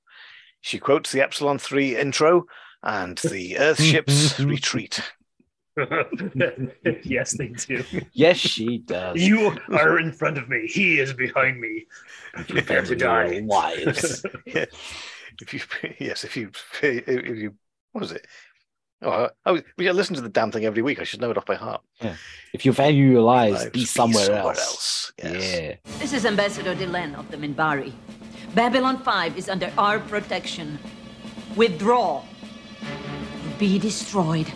She 0.62 0.80
quotes 0.80 1.12
the 1.12 1.22
Epsilon 1.22 1.60
3 1.60 1.96
intro, 1.96 2.46
and 2.82 3.18
the 3.20 3.60
Earth 3.60 3.82
ships 3.82 4.40
retreat. 4.40 5.00
yes, 7.04 7.38
they 7.38 7.48
do. 7.50 7.84
Yes, 8.14 8.38
she 8.38 8.80
does. 8.80 9.16
You 9.16 9.56
are 9.72 10.00
in 10.00 10.12
front 10.12 10.40
of 10.40 10.50
me. 10.50 10.66
He 10.66 11.00
is 11.00 11.14
behind 11.14 11.62
me. 11.62 11.86
Prepare 12.48 12.84
to 12.84 12.96
die. 12.96 13.42
Wives. 13.44 14.26
yeah. 14.46 14.66
If 15.40 15.54
you 15.54 15.62
yes, 16.00 16.24
if 16.24 16.36
you 16.36 16.52
if 16.82 17.38
you 17.38 17.54
what 17.92 18.02
was 18.02 18.12
it? 18.12 18.26
Oh, 19.02 19.30
I, 19.46 19.64
we 19.78 19.88
I 19.88 19.92
listen 19.94 20.16
to 20.16 20.22
the 20.22 20.30
damn 20.30 20.52
thing 20.52 20.66
every 20.66 20.82
week. 20.82 21.00
I 21.00 21.04
should 21.04 21.22
know 21.22 21.32
it 21.32 21.38
off 21.38 21.46
by 21.46 21.56
heart. 21.56 21.82
If 22.54 22.66
you 22.66 22.72
value 22.74 23.06
your 23.12 23.22
lives, 23.22 23.60
Lives, 23.60 23.72
be 23.72 23.86
somewhere, 23.86 24.26
somewhere 24.26 24.44
else. 24.44 24.58
else. 24.60 25.14
Yes. 25.24 25.60
Yeah. 25.60 25.76
This 26.00 26.12
is 26.14 26.26
Ambassador 26.26 26.76
Delenn 26.76 27.18
of 27.18 27.30
the 27.32 27.38
Minbari. 27.38 27.94
Babylon 28.56 28.98
5 29.04 29.38
is 29.38 29.48
under 29.48 29.72
our 29.78 30.00
protection. 30.00 30.80
Withdraw. 31.56 32.24
Be 33.58 33.80
destroyed. 33.80 34.52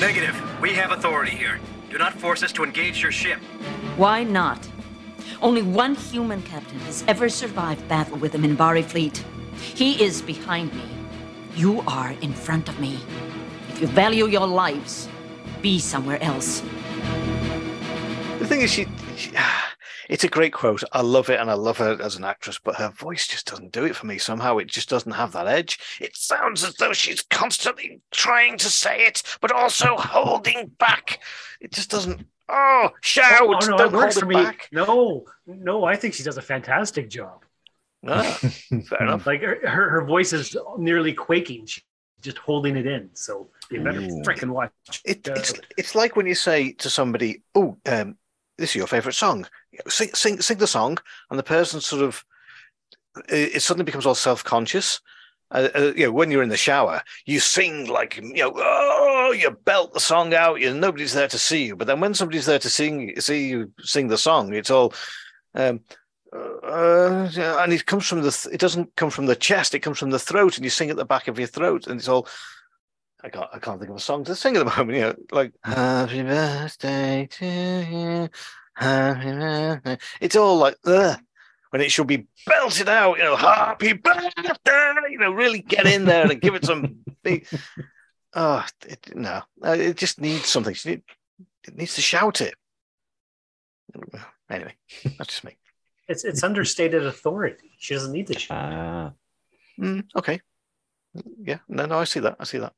Negative. 0.00 0.34
We 0.60 0.72
have 0.74 0.90
authority 0.92 1.32
here. 1.36 1.60
Do 1.90 1.98
not 1.98 2.14
force 2.14 2.42
us 2.42 2.52
to 2.52 2.64
engage 2.64 3.02
your 3.02 3.12
ship. 3.12 3.38
Why 3.96 4.24
not? 4.24 4.66
Only 5.40 5.62
one 5.62 5.94
human 5.94 6.42
captain 6.42 6.80
has 6.80 7.04
ever 7.06 7.28
survived 7.28 7.86
battle 7.88 8.18
with 8.18 8.32
the 8.32 8.38
Minbari 8.38 8.84
fleet. 8.84 9.22
He 9.60 10.02
is 10.02 10.20
behind 10.22 10.72
me. 10.74 10.82
You 11.56 11.80
are 11.88 12.10
in 12.20 12.34
front 12.34 12.68
of 12.68 12.78
me. 12.78 12.98
If 13.70 13.80
you 13.80 13.86
value 13.86 14.26
your 14.26 14.46
lives, 14.46 15.08
be 15.62 15.78
somewhere 15.78 16.22
else. 16.22 16.60
The 18.38 18.46
thing 18.46 18.60
is, 18.60 18.70
she, 18.70 18.86
she 19.16 19.32
it's 20.10 20.22
a 20.22 20.28
great 20.28 20.52
quote. 20.52 20.84
I 20.92 21.00
love 21.00 21.30
it, 21.30 21.40
and 21.40 21.50
I 21.50 21.54
love 21.54 21.78
her 21.78 21.96
as 22.02 22.16
an 22.16 22.24
actress, 22.24 22.60
but 22.62 22.76
her 22.76 22.90
voice 22.90 23.26
just 23.26 23.46
doesn't 23.46 23.72
do 23.72 23.86
it 23.86 23.96
for 23.96 24.04
me. 24.04 24.18
Somehow, 24.18 24.58
it 24.58 24.66
just 24.66 24.90
doesn't 24.90 25.12
have 25.12 25.32
that 25.32 25.48
edge. 25.48 25.78
It 25.98 26.14
sounds 26.14 26.62
as 26.62 26.74
though 26.74 26.92
she's 26.92 27.22
constantly 27.22 28.02
trying 28.10 28.58
to 28.58 28.68
say 28.68 29.06
it, 29.06 29.22
but 29.40 29.50
also 29.50 29.96
holding 29.96 30.72
back. 30.78 31.22
It 31.62 31.72
just 31.72 31.90
doesn't. 31.90 32.26
Oh, 32.50 32.90
shout! 33.00 33.40
Oh, 33.40 33.52
no, 33.52 33.78
don't 33.78 33.94
it 33.94 33.98
hold 33.98 34.12
for 34.12 34.26
it 34.26 34.28
me. 34.28 34.34
back. 34.34 34.68
No, 34.72 35.24
no, 35.46 35.84
I 35.84 35.96
think 35.96 36.12
she 36.12 36.22
does 36.22 36.36
a 36.36 36.42
fantastic 36.42 37.08
job. 37.08 37.45
Ah, 38.08 38.38
fair 38.88 39.02
enough. 39.02 39.26
Like 39.26 39.42
her, 39.42 39.58
her, 39.66 39.90
her 39.90 40.04
voice 40.04 40.32
is 40.32 40.56
nearly 40.78 41.12
quaking. 41.12 41.66
She's 41.66 41.84
just 42.22 42.38
holding 42.38 42.76
it 42.76 42.86
in. 42.86 43.10
So 43.14 43.48
you 43.70 43.82
better 43.82 44.00
Ooh. 44.00 44.22
freaking 44.22 44.50
watch. 44.50 45.00
It, 45.04 45.28
uh, 45.28 45.34
it's 45.36 45.54
it's 45.76 45.94
like 45.94 46.16
when 46.16 46.26
you 46.26 46.34
say 46.34 46.72
to 46.72 46.90
somebody, 46.90 47.42
"Oh, 47.54 47.76
um, 47.86 48.16
this 48.58 48.70
is 48.70 48.76
your 48.76 48.86
favorite 48.86 49.14
song. 49.14 49.46
Sing, 49.88 50.10
sing, 50.14 50.40
sing 50.40 50.58
the 50.58 50.66
song," 50.66 50.98
and 51.30 51.38
the 51.38 51.42
person 51.44 51.80
sort 51.80 52.02
of 52.02 52.24
it, 53.28 53.56
it 53.56 53.62
suddenly 53.62 53.84
becomes 53.84 54.06
all 54.06 54.14
self 54.14 54.44
conscious. 54.44 55.00
Uh, 55.50 55.68
uh, 55.76 55.92
you 55.96 56.06
know, 56.06 56.12
when 56.12 56.30
you're 56.30 56.42
in 56.42 56.48
the 56.48 56.56
shower, 56.56 57.02
you 57.24 57.38
sing 57.38 57.86
like 57.86 58.16
you 58.16 58.34
know, 58.34 58.52
oh, 58.56 59.32
you 59.36 59.50
belt 59.50 59.94
the 59.94 60.00
song 60.00 60.34
out. 60.34 60.60
You 60.60 60.74
nobody's 60.74 61.12
there 61.12 61.28
to 61.28 61.38
see 61.38 61.66
you, 61.66 61.76
but 61.76 61.86
then 61.86 62.00
when 62.00 62.14
somebody's 62.14 62.46
there 62.46 62.58
to 62.58 62.70
sing, 62.70 63.18
see 63.20 63.48
you 63.48 63.72
sing 63.80 64.08
the 64.08 64.18
song, 64.18 64.52
it's 64.54 64.70
all. 64.70 64.92
Um, 65.54 65.80
uh, 66.62 67.28
and 67.60 67.72
it 67.72 67.86
comes 67.86 68.06
from 68.06 68.22
the. 68.22 68.30
Th- 68.30 68.54
it 68.54 68.60
doesn't 68.60 68.94
come 68.96 69.10
from 69.10 69.26
the 69.26 69.36
chest. 69.36 69.74
It 69.74 69.80
comes 69.80 69.98
from 69.98 70.10
the 70.10 70.18
throat, 70.18 70.56
and 70.56 70.64
you 70.64 70.70
sing 70.70 70.90
at 70.90 70.96
the 70.96 71.04
back 71.04 71.28
of 71.28 71.38
your 71.38 71.48
throat, 71.48 71.86
and 71.86 71.98
it's 71.98 72.08
all. 72.08 72.26
I 73.22 73.28
can't. 73.28 73.48
I 73.52 73.58
can't 73.58 73.78
think 73.78 73.90
of 73.90 73.96
a 73.96 74.00
song 74.00 74.24
to 74.24 74.34
sing 74.36 74.56
at 74.56 74.64
the 74.64 74.72
moment. 74.76 74.96
You 74.98 75.00
know, 75.04 75.14
like 75.32 75.52
Happy 75.64 76.22
Birthday 76.22 77.28
to 77.30 77.46
you. 77.46 78.28
Happy 78.74 79.30
Birthday. 79.32 79.98
It's 80.20 80.36
all 80.36 80.58
like 80.58 80.76
ugh, 80.84 81.18
when 81.70 81.82
it 81.82 81.90
should 81.90 82.06
be 82.06 82.26
belted 82.46 82.88
out. 82.88 83.18
You 83.18 83.24
know, 83.24 83.36
Happy 83.36 83.92
Birthday. 83.94 84.90
You 85.10 85.18
know, 85.18 85.32
really 85.32 85.60
get 85.60 85.86
in 85.86 86.04
there 86.04 86.30
and 86.30 86.40
give 86.40 86.54
it 86.54 86.64
some 86.64 86.98
big. 87.22 87.46
Oh 88.34 88.64
it, 88.86 89.16
no! 89.16 89.42
Uh, 89.64 89.70
It 89.70 89.96
just 89.96 90.20
needs 90.20 90.46
something. 90.46 90.76
It 90.84 91.02
needs 91.74 91.94
to 91.94 92.02
shout 92.02 92.40
it. 92.40 92.54
Anyway, 94.50 94.74
that's 95.18 95.30
just 95.30 95.44
me. 95.44 95.56
It's 96.08 96.24
it's 96.24 96.42
understated 96.42 97.04
authority. 97.04 97.72
She 97.78 97.94
doesn't 97.94 98.12
need 98.12 98.28
the 98.28 98.38
shit. 98.38 98.50
Ah. 98.50 99.12
Mm, 99.80 100.04
okay. 100.16 100.40
Yeah. 101.42 101.58
No, 101.68 101.86
no, 101.86 101.98
I 101.98 102.04
see 102.04 102.20
that. 102.20 102.36
I 102.38 102.44
see 102.44 102.58
that. 102.58 102.72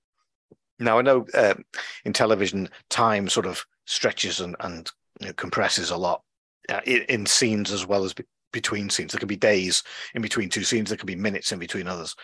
Now 0.79 0.99
I 0.99 1.03
know 1.03 1.27
um, 1.35 1.65
in 2.05 2.13
television 2.13 2.69
time 2.89 3.29
sort 3.29 3.47
of 3.47 3.65
stretches 3.87 4.41
and 4.41 4.57
and 4.61 4.91
you 5.21 5.27
know, 5.27 5.33
compresses 5.35 5.91
a 5.91 5.97
lot 5.97 6.23
uh, 6.69 6.81
in, 6.85 7.03
in 7.09 7.27
scenes 7.27 7.73
as 7.73 7.87
well 7.87 8.05
as 8.05 8.15
be- 8.15 8.25
between 8.53 8.89
scenes. 8.89 9.13
There 9.13 9.19
can 9.19 9.29
be 9.29 9.37
days 9.37 9.83
in 10.15 10.23
between 10.23 10.49
two 10.49 10.65
scenes. 10.65 10.89
There 10.89 10.99
can 10.99 11.07
be 11.07 11.17
minutes 11.17 11.53
in 11.53 11.59
between 11.59 11.87
others. 11.87 12.15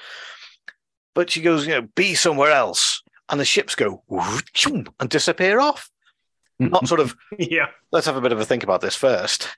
But 1.15 1.31
she 1.31 1.43
goes, 1.43 1.67
you 1.67 1.75
know, 1.75 1.89
be 1.95 2.15
somewhere 2.15 2.51
else, 2.51 3.03
and 3.29 3.39
the 3.39 3.45
ships 3.45 3.75
go 3.75 4.03
and 5.01 5.11
disappear 5.11 5.61
off. 5.61 5.91
Not 6.59 6.87
sort 6.87 7.01
of 7.01 7.17
yeah. 7.39 7.67
let's 7.91 8.07
have 8.07 8.17
a 8.17 8.21
bit 8.21 8.33
of 8.33 8.41
a 8.41 8.45
think 8.45 8.63
about 8.63 8.81
this 8.81 8.95
first. 8.95 9.49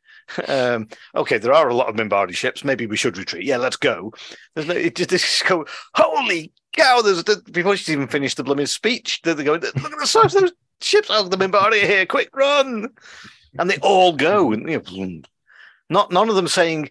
Um, 0.48 0.88
okay, 1.14 1.38
there 1.38 1.52
are 1.52 1.68
a 1.68 1.74
lot 1.74 1.88
of 1.88 1.94
Minbardi 1.94 2.34
ships. 2.34 2.64
Maybe 2.64 2.86
we 2.86 2.96
should 2.96 3.18
retreat. 3.18 3.44
Yeah, 3.44 3.58
let's 3.58 3.76
go. 3.76 4.12
There's 4.54 4.66
no, 4.66 4.74
it 4.74 4.96
just, 4.96 5.10
just 5.10 5.44
go. 5.46 5.66
Holy 5.94 6.52
cow! 6.74 7.02
There's 7.02 7.22
the, 7.24 7.42
before 7.52 7.76
she's 7.76 7.90
even 7.90 8.08
finished 8.08 8.36
the 8.36 8.44
blooming 8.44 8.66
speech. 8.66 9.20
They're 9.22 9.34
going. 9.34 9.60
Look 9.60 9.76
at 9.76 9.98
the 9.98 10.06
size 10.06 10.34
of 10.34 10.42
those 10.42 10.52
ships. 10.80 11.08
Oh, 11.10 11.28
the 11.28 11.36
Minbardi 11.36 11.82
here! 11.82 12.06
Quick, 12.06 12.34
run! 12.34 12.88
And 13.58 13.70
they 13.70 13.78
all 13.78 14.12
go. 14.12 14.52
And 14.52 14.68
you 14.68 14.82
know, 14.88 15.22
not 15.90 16.10
none 16.10 16.28
of 16.28 16.34
them 16.34 16.48
saying, 16.48 16.90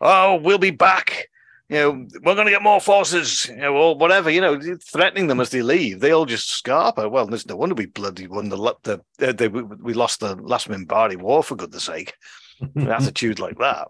"Oh, 0.00 0.36
we'll 0.36 0.58
be 0.58 0.70
back." 0.70 1.28
You 1.68 1.76
know, 1.76 1.90
we're 2.22 2.34
going 2.34 2.46
to 2.46 2.52
get 2.52 2.62
more 2.62 2.80
forces, 2.80 3.46
you 3.48 3.56
know, 3.56 3.74
or 3.74 3.96
whatever. 3.96 4.30
You 4.30 4.40
know, 4.40 4.60
threatening 4.92 5.26
them 5.26 5.40
as 5.40 5.50
they 5.50 5.62
leave. 5.62 6.00
They 6.00 6.12
all 6.12 6.26
just 6.26 6.62
scarper. 6.62 7.10
Well, 7.10 7.26
there's 7.26 7.46
no 7.46 7.56
wonder 7.56 7.74
we 7.74 7.86
bloody 7.86 8.26
won 8.26 8.48
the 8.48 8.76
the, 8.82 9.32
they, 9.32 9.48
we 9.48 9.94
lost 9.94 10.20
the 10.20 10.36
last 10.36 10.68
Minbari 10.68 11.16
war 11.16 11.42
for 11.42 11.56
goodness 11.56 11.84
sake. 11.84 12.14
An 12.74 12.88
attitude 12.88 13.38
like 13.38 13.58
that. 13.58 13.88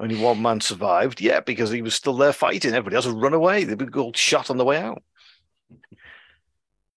Only 0.00 0.16
one 0.16 0.42
man 0.42 0.60
survived, 0.60 1.20
yeah, 1.20 1.40
because 1.40 1.70
he 1.70 1.80
was 1.80 1.94
still 1.94 2.16
there 2.16 2.32
fighting. 2.32 2.74
Everybody 2.74 2.96
else 2.96 3.06
had 3.06 3.14
run 3.14 3.32
away. 3.32 3.64
They 3.64 3.74
were 3.74 3.88
all 4.00 4.12
shot 4.12 4.50
on 4.50 4.56
the 4.56 4.64
way 4.64 4.76
out. 4.76 5.02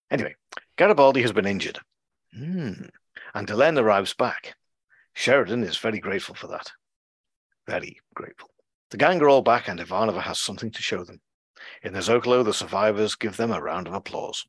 Anyway, 0.10 0.36
Garibaldi 0.78 1.22
has 1.22 1.32
been 1.32 1.46
injured. 1.46 1.80
Hmm. 2.34 2.74
And 3.34 3.48
Delenn 3.48 3.80
arrives 3.80 4.14
back. 4.14 4.56
Sheridan 5.14 5.64
is 5.64 5.78
very 5.78 6.00
grateful 6.00 6.36
for 6.36 6.48
that. 6.48 6.72
Very 7.68 8.00
grateful. 8.14 8.50
The 8.90 8.98
gang 8.98 9.22
are 9.22 9.28
all 9.28 9.42
back, 9.42 9.68
and 9.68 9.80
Ivanova 9.80 10.22
has 10.22 10.40
something 10.40 10.72
to 10.72 10.82
show 10.82 11.04
them. 11.04 11.20
In 11.84 11.94
the 11.94 12.00
Zocalo, 12.00 12.44
the 12.46 12.54
survivors 12.54 13.16
give 13.16 13.36
them 13.36 13.52
a 13.52 13.62
round 13.62 13.88
of 13.88 13.94
applause. 13.94 14.46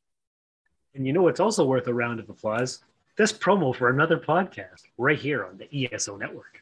And 0.95 1.05
you 1.05 1.11
know 1.11 1.23
what's 1.23 1.41
also 1.41 1.65
worth 1.65 1.87
a 1.87 1.93
round 1.93 2.21
of 2.21 2.29
applause? 2.29 2.81
This 3.17 3.33
promo 3.33 3.75
for 3.75 3.89
another 3.89 4.17
podcast 4.17 4.83
right 4.97 5.19
here 5.19 5.45
on 5.45 5.57
the 5.57 5.87
ESO 5.91 6.15
network. 6.15 6.61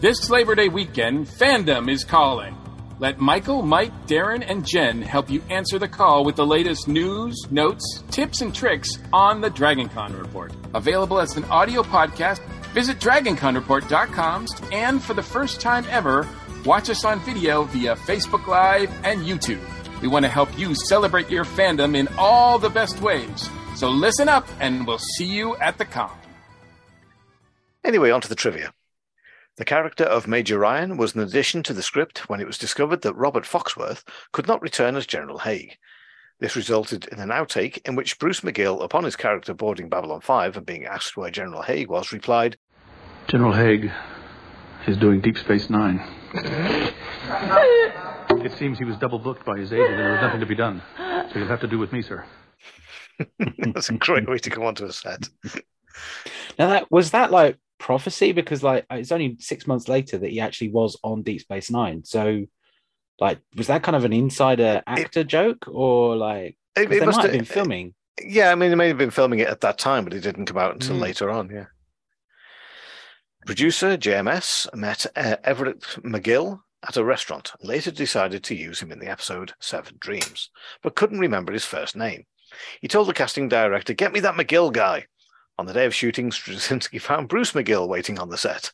This 0.00 0.28
Labor 0.28 0.54
Day 0.54 0.68
weekend, 0.68 1.26
fandom 1.26 1.90
is 1.90 2.04
calling. 2.04 2.54
Let 3.00 3.20
Michael, 3.20 3.62
Mike, 3.62 3.92
Darren, 4.08 4.44
and 4.48 4.66
Jen 4.66 5.02
help 5.02 5.30
you 5.30 5.40
answer 5.50 5.78
the 5.78 5.86
call 5.86 6.24
with 6.24 6.34
the 6.34 6.46
latest 6.46 6.88
news, 6.88 7.36
notes, 7.50 8.02
tips, 8.10 8.40
and 8.40 8.52
tricks 8.52 8.98
on 9.12 9.40
the 9.40 9.50
DragonCon 9.50 10.18
Report. 10.20 10.52
Available 10.74 11.20
as 11.20 11.36
an 11.36 11.44
audio 11.44 11.82
podcast, 11.82 12.40
visit 12.74 12.98
DragonConReport.com 12.98 14.46
and 14.72 15.00
for 15.02 15.14
the 15.14 15.22
first 15.22 15.60
time 15.60 15.84
ever, 15.90 16.28
watch 16.64 16.90
us 16.90 17.04
on 17.04 17.20
video 17.20 17.64
via 17.64 17.94
Facebook 17.94 18.48
Live 18.48 18.90
and 19.04 19.20
YouTube. 19.20 19.60
We 20.02 20.08
want 20.08 20.24
to 20.24 20.28
help 20.28 20.56
you 20.58 20.74
celebrate 20.74 21.30
your 21.30 21.44
fandom 21.44 21.96
in 21.96 22.08
all 22.18 22.58
the 22.58 22.70
best 22.70 23.00
ways. 23.00 23.48
So 23.76 23.90
listen 23.90 24.28
up, 24.28 24.48
and 24.58 24.86
we'll 24.86 24.98
see 24.98 25.26
you 25.26 25.56
at 25.56 25.78
the 25.78 25.84
con. 25.84 26.10
Anyway, 27.84 28.10
on 28.10 28.20
to 28.20 28.28
the 28.28 28.34
trivia. 28.34 28.72
The 29.58 29.64
character 29.64 30.04
of 30.04 30.28
Major 30.28 30.56
Ryan 30.56 30.96
was 30.96 31.16
an 31.16 31.20
addition 31.20 31.64
to 31.64 31.74
the 31.74 31.82
script 31.82 32.28
when 32.30 32.40
it 32.40 32.46
was 32.46 32.58
discovered 32.58 33.02
that 33.02 33.14
Robert 33.14 33.42
Foxworth 33.42 34.04
could 34.30 34.46
not 34.46 34.62
return 34.62 34.94
as 34.94 35.04
General 35.04 35.38
Haig. 35.38 35.76
This 36.38 36.54
resulted 36.54 37.08
in 37.08 37.18
an 37.18 37.30
outtake 37.30 37.80
in 37.84 37.96
which 37.96 38.20
Bruce 38.20 38.42
McGill, 38.42 38.80
upon 38.80 39.02
his 39.02 39.16
character 39.16 39.52
boarding 39.52 39.88
Babylon 39.88 40.20
5 40.20 40.56
and 40.56 40.64
being 40.64 40.86
asked 40.86 41.16
where 41.16 41.32
General 41.32 41.62
Haig 41.62 41.88
was, 41.88 42.12
replied, 42.12 42.56
General 43.26 43.52
Haig 43.52 43.90
is 44.86 44.96
doing 44.96 45.20
Deep 45.20 45.36
Space 45.36 45.68
Nine. 45.68 46.06
it 46.34 46.94
seems 48.56 48.78
he 48.78 48.84
was 48.84 48.96
double 48.98 49.18
booked 49.18 49.44
by 49.44 49.58
his 49.58 49.72
agent 49.72 49.90
and 49.90 49.98
there 49.98 50.12
was 50.12 50.22
nothing 50.22 50.38
to 50.38 50.46
be 50.46 50.54
done. 50.54 50.80
So 50.96 51.40
you'll 51.40 51.48
have 51.48 51.62
to 51.62 51.66
do 51.66 51.80
with 51.80 51.92
me, 51.92 52.02
sir. 52.02 52.24
That's 53.74 53.88
a 53.88 53.94
great 53.94 54.28
way 54.28 54.38
to 54.38 54.50
go 54.50 54.66
onto 54.66 54.84
a 54.84 54.92
set. 54.92 55.28
Now 56.60 56.68
that 56.68 56.92
was 56.92 57.10
that 57.10 57.32
like 57.32 57.58
prophecy 57.78 58.32
because 58.32 58.62
like 58.62 58.84
it's 58.90 59.12
only 59.12 59.36
six 59.40 59.66
months 59.66 59.88
later 59.88 60.18
that 60.18 60.30
he 60.30 60.40
actually 60.40 60.70
was 60.70 60.96
on 61.02 61.22
Deep 61.22 61.40
Space 61.40 61.70
Nine. 61.70 62.04
So 62.04 62.44
like 63.20 63.38
was 63.56 63.66
that 63.68 63.82
kind 63.82 63.96
of 63.96 64.04
an 64.04 64.12
insider 64.12 64.82
actor 64.86 65.24
joke 65.24 65.66
or 65.68 66.16
like 66.16 66.56
It- 66.76 66.90
it 66.92 67.00
might 67.00 67.06
must 67.06 67.22
have 67.22 67.32
been 67.32 67.44
filming? 67.44 67.94
Yeah, 68.24 68.50
I 68.50 68.56
mean, 68.56 68.70
they 68.70 68.76
may 68.76 68.88
have 68.88 68.98
been 68.98 69.10
filming 69.10 69.38
it 69.38 69.46
at 69.48 69.60
that 69.60 69.78
time, 69.78 70.02
but 70.04 70.12
it 70.12 70.20
didn't 70.20 70.46
come 70.46 70.58
out 70.58 70.74
until 70.74 70.96
Mm. 70.96 71.00
later 71.00 71.30
on. 71.30 71.50
Yeah. 71.50 71.66
Producer 73.46 73.96
JMS 73.96 74.68
met 74.74 75.06
uh, 75.16 75.36
Everett 75.44 75.80
McGill 76.04 76.60
at 76.86 76.96
a 76.96 77.04
restaurant 77.04 77.52
and 77.58 77.68
later 77.68 77.90
decided 77.90 78.42
to 78.44 78.54
use 78.54 78.80
him 78.80 78.92
in 78.92 78.98
the 78.98 79.08
episode 79.08 79.52
Severed 79.60 79.98
Dreams, 80.00 80.50
but 80.82 80.94
couldn't 80.96 81.18
remember 81.20 81.52
his 81.52 81.64
first 81.64 81.96
name. 81.96 82.24
He 82.80 82.88
told 82.88 83.08
the 83.08 83.14
casting 83.14 83.48
director, 83.48 83.94
Get 83.94 84.12
me 84.12 84.20
that 84.20 84.34
McGill 84.34 84.72
guy. 84.72 85.06
On 85.58 85.66
the 85.66 85.72
day 85.72 85.86
of 85.86 85.94
shooting, 85.94 86.30
Straczynski 86.30 87.00
found 87.00 87.28
Bruce 87.28 87.52
McGill 87.52 87.88
waiting 87.88 88.18
on 88.18 88.28
the 88.28 88.38
set. 88.38 88.70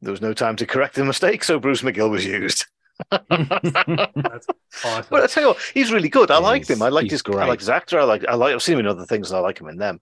There 0.00 0.10
was 0.10 0.22
no 0.22 0.34
time 0.34 0.56
to 0.56 0.66
correct 0.66 0.94
the 0.94 1.04
mistake, 1.04 1.44
so 1.44 1.58
Bruce 1.58 1.82
McGill 1.82 2.10
was 2.10 2.24
used. 2.24 2.66
That's 3.10 4.46
awesome. 4.84 5.06
But 5.10 5.22
I 5.22 5.26
tell 5.26 5.42
you 5.42 5.48
what, 5.50 5.58
he's 5.72 5.92
really 5.92 6.08
good. 6.08 6.30
I 6.30 6.34
Yeah, 6.34 6.40
liked 6.40 6.70
him. 6.70 6.82
I 6.82 6.88
liked 6.88 7.04
he's 7.10 7.22
his. 7.24 7.34
I 7.38 7.44
great. 7.44 7.48
like 7.48 7.58
his 7.60 7.68
actor. 7.68 7.98
I 8.00 8.04
like. 8.04 8.24
I 8.26 8.34
like. 8.34 8.54
I've 8.54 8.62
seen 8.62 8.74
him 8.74 8.80
in 8.80 8.86
other 8.86 9.04
things. 9.06 9.30
And 9.30 9.38
I 9.38 9.40
like 9.40 9.60
him 9.60 9.68
in 9.68 9.78
them. 9.78 10.00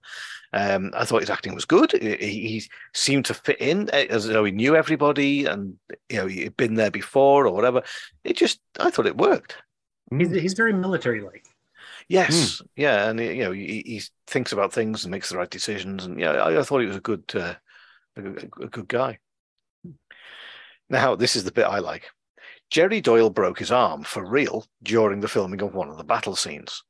Um, 0.53 0.91
I 0.93 1.03
thought 1.03 1.21
his 1.21 1.29
acting 1.31 1.55
was 1.55 1.65
good. 1.65 1.91
He, 1.93 2.15
he 2.17 2.47
he 2.47 2.63
seemed 2.93 3.25
to 3.25 3.33
fit 3.33 3.59
in 3.59 3.89
eh, 3.91 4.05
as 4.09 4.27
though 4.27 4.43
he 4.45 4.51
knew 4.51 4.75
everybody, 4.75 5.45
and 5.45 5.75
you 6.09 6.17
know 6.17 6.27
he'd 6.27 6.55
been 6.57 6.75
there 6.75 6.91
before 6.91 7.47
or 7.47 7.53
whatever. 7.53 7.81
It 8.23 8.37
just, 8.37 8.59
I 8.79 8.91
thought 8.91 9.07
it 9.07 9.17
worked. 9.17 9.57
He's, 10.15 10.29
he's 10.31 10.53
very 10.53 10.73
military 10.73 11.21
like. 11.21 11.45
Yes, 12.07 12.61
yeah, 12.75 13.09
and 13.09 13.19
you 13.19 13.43
know 13.43 13.51
he, 13.51 13.81
he 13.85 14.01
thinks 14.27 14.51
about 14.51 14.73
things 14.73 15.03
and 15.03 15.11
makes 15.11 15.29
the 15.29 15.37
right 15.37 15.49
decisions, 15.49 16.05
and 16.05 16.19
yeah, 16.19 16.31
I, 16.31 16.59
I 16.59 16.63
thought 16.63 16.81
he 16.81 16.87
was 16.87 16.97
a 16.97 17.01
good, 17.01 17.23
uh, 17.33 17.53
a, 18.17 18.21
good- 18.21 18.51
a 18.61 18.67
good 18.67 18.87
guy. 18.87 19.19
Now, 20.89 21.15
this 21.15 21.35
is 21.35 21.43
the 21.43 21.51
bit 21.51 21.65
I 21.65 21.79
like. 21.79 22.09
Jerry 22.69 23.01
Doyle 23.01 23.29
broke 23.29 23.59
his 23.59 23.71
arm 23.71 24.03
for 24.03 24.25
real 24.25 24.65
during 24.81 25.19
the 25.21 25.27
filming 25.27 25.61
of 25.61 25.73
one 25.73 25.89
of 25.89 25.97
the 25.97 26.03
battle 26.03 26.35
scenes. 26.35 26.83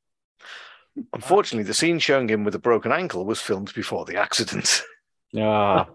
Unfortunately, 1.14 1.64
the 1.64 1.74
scene 1.74 1.98
showing 1.98 2.28
him 2.28 2.44
with 2.44 2.54
a 2.54 2.58
broken 2.60 2.92
ankle 2.92 3.24
was 3.24 3.40
filmed 3.40 3.72
before 3.74 4.04
the 4.04 4.16
accident, 4.16 4.82
Ah. 5.36 5.86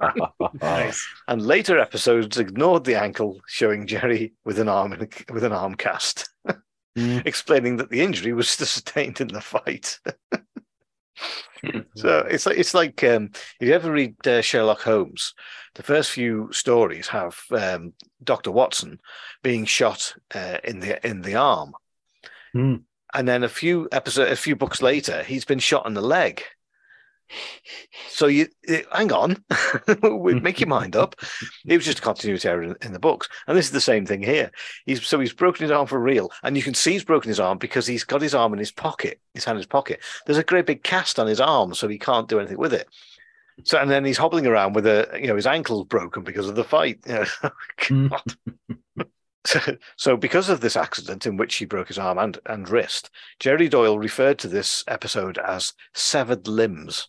Nice. 0.61 1.07
and 1.29 1.41
later 1.41 1.79
episodes 1.79 2.37
ignored 2.37 2.83
the 2.83 2.95
ankle, 3.01 3.39
showing 3.47 3.87
Jerry 3.87 4.33
with 4.43 4.59
an 4.59 4.67
arm 4.67 4.91
in 4.93 5.03
a, 5.03 5.33
with 5.33 5.43
an 5.45 5.53
arm 5.53 5.75
cast, 5.75 6.29
Mm. 6.99 7.25
explaining 7.25 7.77
that 7.77 7.89
the 7.89 8.01
injury 8.01 8.33
was 8.33 8.49
sustained 8.49 9.21
in 9.21 9.29
the 9.29 9.41
fight. 9.41 9.99
So 11.95 12.19
it's 12.19 12.45
like 12.45 12.57
it's 12.57 12.73
like 12.73 13.03
um, 13.03 13.31
if 13.59 13.67
you 13.67 13.73
ever 13.73 13.91
read 13.91 14.15
uh, 14.25 14.41
Sherlock 14.41 14.81
Holmes, 14.81 15.33
the 15.75 15.83
first 15.83 16.11
few 16.11 16.47
stories 16.53 17.09
have 17.09 17.37
um, 17.51 17.93
Doctor 18.23 18.51
Watson 18.51 18.99
being 19.43 19.65
shot 19.65 20.15
uh, 20.33 20.59
in 20.63 20.79
the 20.79 21.05
in 21.05 21.21
the 21.21 21.35
arm, 21.35 21.73
Hmm. 22.53 22.75
and 23.13 23.27
then 23.27 23.43
a 23.43 23.49
few 23.49 23.89
episode 23.91 24.31
a 24.31 24.35
few 24.35 24.55
books 24.55 24.81
later, 24.81 25.23
he's 25.23 25.45
been 25.45 25.59
shot 25.59 25.85
in 25.85 25.93
the 25.93 26.01
leg. 26.01 26.43
So 28.09 28.27
you 28.27 28.47
eh, 28.67 28.83
hang 28.91 29.11
on, 29.11 29.43
make 30.41 30.59
your 30.59 30.67
mind 30.67 30.95
up. 30.95 31.15
It 31.65 31.75
was 31.75 31.85
just 31.85 31.99
a 31.99 32.01
continuity 32.01 32.47
error 32.47 32.63
in, 32.63 32.75
in 32.81 32.93
the 32.93 32.99
books, 32.99 33.29
and 33.47 33.57
this 33.57 33.65
is 33.65 33.71
the 33.71 33.81
same 33.81 34.05
thing 34.05 34.23
here. 34.23 34.51
He's 34.85 35.05
so 35.05 35.19
he's 35.19 35.33
broken 35.33 35.63
his 35.63 35.71
arm 35.71 35.87
for 35.87 35.99
real, 35.99 36.31
and 36.43 36.57
you 36.57 36.63
can 36.63 36.73
see 36.73 36.93
he's 36.93 37.03
broken 37.03 37.29
his 37.29 37.39
arm 37.39 37.57
because 37.57 37.85
he's 37.85 38.03
got 38.03 38.21
his 38.21 38.33
arm 38.33 38.53
in 38.53 38.59
his 38.59 38.71
pocket, 38.71 39.19
his 39.33 39.45
hand 39.45 39.57
in 39.57 39.59
his 39.59 39.67
pocket. 39.67 40.01
There's 40.25 40.37
a 40.37 40.43
great 40.43 40.65
big 40.65 40.83
cast 40.83 41.19
on 41.19 41.27
his 41.27 41.39
arm, 41.39 41.73
so 41.73 41.87
he 41.87 41.99
can't 41.99 42.27
do 42.27 42.39
anything 42.39 42.57
with 42.57 42.73
it. 42.73 42.87
So 43.63 43.77
and 43.77 43.89
then 43.89 44.05
he's 44.05 44.17
hobbling 44.17 44.47
around 44.47 44.73
with 44.73 44.87
a 44.87 45.09
you 45.19 45.27
know 45.27 45.35
his 45.35 45.47
ankle's 45.47 45.85
broken 45.85 46.23
because 46.23 46.47
of 46.47 46.55
the 46.55 46.63
fight. 46.63 46.99
You 47.05 47.25
know, 47.43 48.09
God. 48.09 49.05
So, 49.45 49.59
so 49.95 50.17
because 50.17 50.49
of 50.49 50.61
this 50.61 50.75
accident 50.75 51.25
in 51.25 51.37
which 51.37 51.55
he 51.55 51.65
broke 51.65 51.87
his 51.87 51.97
arm 51.97 52.17
and, 52.17 52.37
and 52.45 52.69
wrist, 52.69 53.09
Jerry 53.39 53.69
Doyle 53.69 53.97
referred 53.97 54.37
to 54.39 54.47
this 54.47 54.83
episode 54.87 55.37
as 55.37 55.73
severed 55.93 56.47
limbs. 56.47 57.07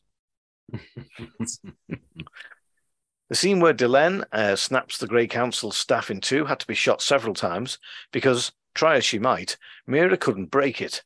The 3.30 3.36
scene 3.36 3.60
where 3.60 3.72
Delenn 3.72 4.24
uh, 4.32 4.56
snaps 4.56 4.98
the 4.98 5.06
Grey 5.06 5.28
Council 5.28 5.70
staff 5.70 6.10
in 6.10 6.20
two 6.20 6.44
had 6.46 6.58
to 6.60 6.66
be 6.66 6.74
shot 6.74 7.00
several 7.00 7.32
times 7.32 7.78
because, 8.10 8.50
try 8.74 8.96
as 8.96 9.04
she 9.04 9.20
might, 9.20 9.56
Mira 9.86 10.16
couldn't 10.16 10.46
break 10.46 10.82
it. 10.82 11.04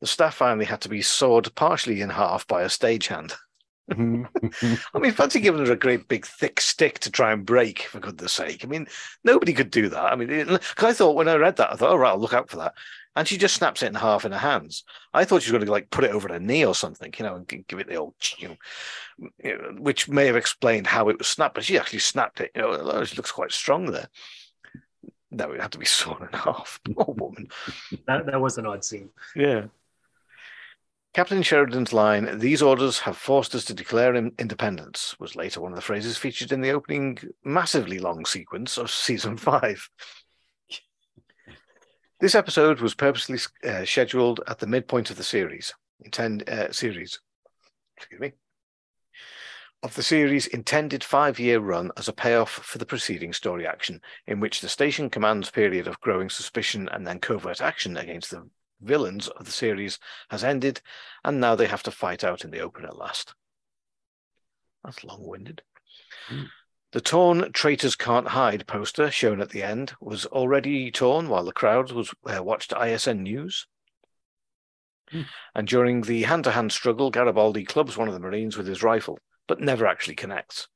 The 0.00 0.06
staff 0.06 0.36
finally 0.36 0.64
had 0.64 0.80
to 0.82 0.88
be 0.88 1.02
sawed 1.02 1.54
partially 1.54 2.00
in 2.00 2.08
half 2.08 2.46
by 2.46 2.62
a 2.62 2.68
stagehand. 2.68 3.34
I 3.90 4.98
mean, 4.98 5.12
fancy 5.12 5.38
giving 5.38 5.64
her 5.64 5.72
a 5.72 5.76
great 5.76 6.08
big 6.08 6.24
thick 6.26 6.62
stick 6.62 6.98
to 7.00 7.10
try 7.10 7.32
and 7.32 7.44
break, 7.44 7.82
for 7.82 8.00
goodness 8.00 8.32
sake. 8.32 8.64
I 8.64 8.68
mean, 8.68 8.86
nobody 9.22 9.52
could 9.52 9.70
do 9.70 9.90
that. 9.90 10.12
I 10.12 10.16
mean, 10.16 10.28
because 10.28 10.84
I 10.84 10.92
thought 10.94 11.14
when 11.14 11.28
I 11.28 11.36
read 11.36 11.56
that, 11.56 11.72
I 11.72 11.76
thought, 11.76 11.92
oh, 11.92 11.96
right, 11.96 12.10
I'll 12.10 12.18
look 12.18 12.32
out 12.32 12.48
for 12.48 12.56
that. 12.56 12.74
And 13.16 13.26
she 13.26 13.38
just 13.38 13.56
snaps 13.56 13.82
it 13.82 13.86
in 13.86 13.94
half 13.94 14.26
in 14.26 14.32
her 14.32 14.38
hands. 14.38 14.84
I 15.14 15.24
thought 15.24 15.42
she 15.42 15.50
was 15.50 15.58
going 15.58 15.64
to 15.64 15.72
like 15.72 15.90
put 15.90 16.04
it 16.04 16.10
over 16.10 16.28
her 16.28 16.38
knee 16.38 16.66
or 16.66 16.74
something, 16.74 17.12
you 17.18 17.24
know, 17.24 17.36
and 17.36 17.66
give 17.66 17.78
it 17.78 17.88
the 17.88 17.96
old, 17.96 18.14
you 18.36 18.48
know, 18.48 19.74
which 19.78 20.06
may 20.06 20.26
have 20.26 20.36
explained 20.36 20.86
how 20.86 21.08
it 21.08 21.18
was 21.18 21.26
snapped, 21.26 21.54
but 21.54 21.64
she 21.64 21.78
actually 21.78 22.00
snapped 22.00 22.42
it. 22.42 22.50
You 22.54 22.62
know, 22.62 22.72
although 22.72 23.04
she 23.04 23.16
looks 23.16 23.32
quite 23.32 23.52
strong 23.52 23.86
there. 23.86 24.08
No, 25.30 25.50
it 25.52 25.60
had 25.60 25.72
to 25.72 25.78
be 25.78 25.86
sawn 25.86 26.28
in 26.30 26.38
half. 26.38 26.78
Poor 26.94 27.14
woman. 27.16 27.48
That, 28.06 28.26
that 28.26 28.40
was 28.40 28.58
an 28.58 28.66
odd 28.66 28.84
scene. 28.84 29.08
Yeah. 29.34 29.64
Captain 31.16 31.42
Sheridan's 31.42 31.94
line, 31.94 32.38
these 32.38 32.60
orders 32.60 32.98
have 32.98 33.16
forced 33.16 33.54
us 33.54 33.64
to 33.64 33.72
declare 33.72 34.14
independence, 34.14 35.16
was 35.18 35.34
later 35.34 35.62
one 35.62 35.72
of 35.72 35.76
the 35.76 35.82
phrases 35.82 36.18
featured 36.18 36.52
in 36.52 36.60
the 36.60 36.72
opening 36.72 37.18
massively 37.42 37.98
long 37.98 38.26
sequence 38.26 38.76
of 38.76 38.90
season 38.90 39.38
five. 39.38 39.88
This 42.18 42.34
episode 42.34 42.80
was 42.80 42.94
purposely 42.94 43.38
uh, 43.62 43.84
scheduled 43.84 44.40
at 44.48 44.58
the 44.58 44.66
midpoint 44.66 45.10
of 45.10 45.18
the 45.18 45.22
series, 45.22 45.74
intend 46.00 46.48
uh, 46.48 46.72
series, 46.72 47.20
excuse 47.98 48.20
me, 48.20 48.32
of 49.82 49.94
the 49.94 50.02
series' 50.02 50.46
intended 50.46 51.04
five-year 51.04 51.60
run 51.60 51.92
as 51.98 52.08
a 52.08 52.14
payoff 52.14 52.50
for 52.50 52.78
the 52.78 52.86
preceding 52.86 53.34
story 53.34 53.66
action, 53.66 54.00
in 54.26 54.40
which 54.40 54.62
the 54.62 54.68
station 54.68 55.10
command's 55.10 55.50
period 55.50 55.86
of 55.86 56.00
growing 56.00 56.30
suspicion 56.30 56.88
and 56.90 57.06
then 57.06 57.18
covert 57.18 57.60
action 57.60 57.98
against 57.98 58.30
the 58.30 58.48
villains 58.80 59.28
of 59.28 59.44
the 59.44 59.52
series 59.52 59.98
has 60.30 60.42
ended, 60.42 60.80
and 61.22 61.38
now 61.38 61.54
they 61.54 61.66
have 61.66 61.82
to 61.82 61.90
fight 61.90 62.24
out 62.24 62.44
in 62.44 62.50
the 62.50 62.60
open 62.60 62.86
at 62.86 62.96
last. 62.96 63.34
That's 64.82 65.04
long-winded. 65.04 65.60
The 66.96 67.02
torn 67.02 67.52
"Traitors 67.52 67.94
Can't 67.94 68.28
Hide" 68.28 68.66
poster 68.66 69.10
shown 69.10 69.42
at 69.42 69.50
the 69.50 69.62
end 69.62 69.92
was 70.00 70.24
already 70.24 70.90
torn 70.90 71.28
while 71.28 71.44
the 71.44 71.52
crowd 71.52 71.92
was 71.92 72.14
uh, 72.24 72.42
watched 72.42 72.72
ISN 72.72 73.22
News. 73.22 73.66
And 75.54 75.68
during 75.68 76.00
the 76.00 76.22
hand-to-hand 76.22 76.72
struggle, 76.72 77.10
Garibaldi 77.10 77.64
clubs 77.64 77.98
one 77.98 78.08
of 78.08 78.14
the 78.14 78.20
Marines 78.20 78.56
with 78.56 78.66
his 78.66 78.82
rifle, 78.82 79.18
but 79.46 79.60
never 79.60 79.86
actually 79.86 80.14
connects. 80.14 80.68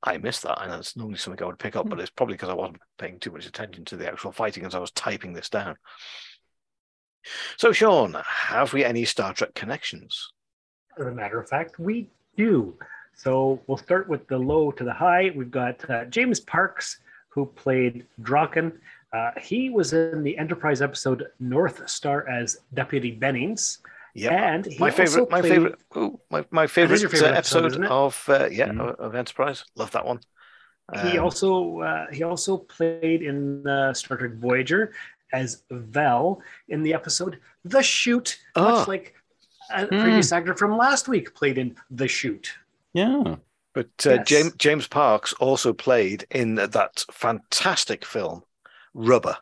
I 0.00 0.16
missed 0.18 0.44
that, 0.44 0.62
and 0.62 0.70
that's 0.70 0.96
normally 0.96 1.18
something 1.18 1.42
I 1.42 1.46
would 1.46 1.58
pick 1.58 1.74
up, 1.74 1.88
but 1.88 1.98
it's 1.98 2.10
probably 2.10 2.34
because 2.34 2.50
I 2.50 2.54
wasn't 2.54 2.80
paying 2.96 3.18
too 3.18 3.32
much 3.32 3.44
attention 3.44 3.84
to 3.86 3.96
the 3.96 4.06
actual 4.06 4.30
fighting 4.30 4.64
as 4.64 4.76
I 4.76 4.78
was 4.78 4.92
typing 4.92 5.32
this 5.32 5.48
down. 5.48 5.74
So, 7.56 7.72
Sean, 7.72 8.14
have 8.24 8.72
we 8.72 8.84
any 8.84 9.04
Star 9.04 9.34
Trek 9.34 9.54
connections? 9.54 10.30
As 10.96 11.08
a 11.08 11.10
matter 11.10 11.40
of 11.40 11.48
fact, 11.48 11.80
we 11.80 12.10
do. 12.36 12.78
So 13.14 13.60
we'll 13.66 13.78
start 13.78 14.08
with 14.08 14.26
the 14.28 14.38
low 14.38 14.70
to 14.72 14.84
the 14.84 14.92
high. 14.92 15.32
We've 15.34 15.50
got 15.50 15.88
uh, 15.90 16.04
James 16.06 16.40
Parks, 16.40 16.98
who 17.28 17.46
played 17.46 18.06
Draken. 18.22 18.72
Uh, 19.12 19.30
he 19.40 19.70
was 19.70 19.92
in 19.92 20.22
the 20.22 20.36
Enterprise 20.38 20.82
episode 20.82 21.26
North 21.38 21.88
Star 21.88 22.28
as 22.28 22.58
Deputy 22.74 23.10
Bennings. 23.12 23.78
Yeah, 24.14 24.54
and 24.54 24.66
he 24.66 24.78
my 24.78 24.90
favorite, 24.90 25.30
my 25.30 25.40
played- 25.40 25.52
favorite, 25.52 25.78
ooh, 25.96 26.20
my 26.30 26.44
my 26.50 26.66
favorite, 26.66 27.00
favorite 27.00 27.22
uh, 27.22 27.26
episode, 27.36 27.64
episode, 27.64 27.84
of 27.86 28.24
uh, 28.28 28.48
yeah 28.50 28.70
of, 28.70 28.96
of 29.00 29.14
Enterprise. 29.14 29.64
Love 29.76 29.90
that 29.92 30.04
one. 30.04 30.20
He 31.02 31.16
Um, 31.16 31.24
also 31.24 31.80
uh, 31.80 32.06
he 32.12 32.22
also 32.22 32.58
played 32.58 33.22
in 33.22 33.66
uh, 33.66 33.94
Star 33.94 34.18
Trek 34.18 34.32
Voyager 34.34 34.92
as 35.32 35.62
Vel 35.70 36.42
in 36.68 36.82
the 36.82 36.92
episode 36.92 37.38
The 37.64 37.82
Chute, 37.82 38.38
Ah. 38.54 38.78
much 38.80 38.88
like 38.88 39.14
a 39.74 39.86
previous 39.86 40.30
actor 40.32 40.54
from 40.54 40.76
last 40.76 41.08
week 41.08 41.34
played 41.34 41.56
in 41.56 41.74
The 41.90 42.08
Chute. 42.08 42.52
Yeah. 42.92 43.36
But 43.74 43.88
uh, 44.06 44.10
Yes. 44.14 44.26
James 44.28 44.54
James 44.56 44.86
Parks 44.88 45.32
also 45.34 45.72
played 45.72 46.26
in 46.30 46.56
that 46.56 47.04
fantastic 47.10 48.04
film 48.04 48.42
Rubber. 48.94 49.36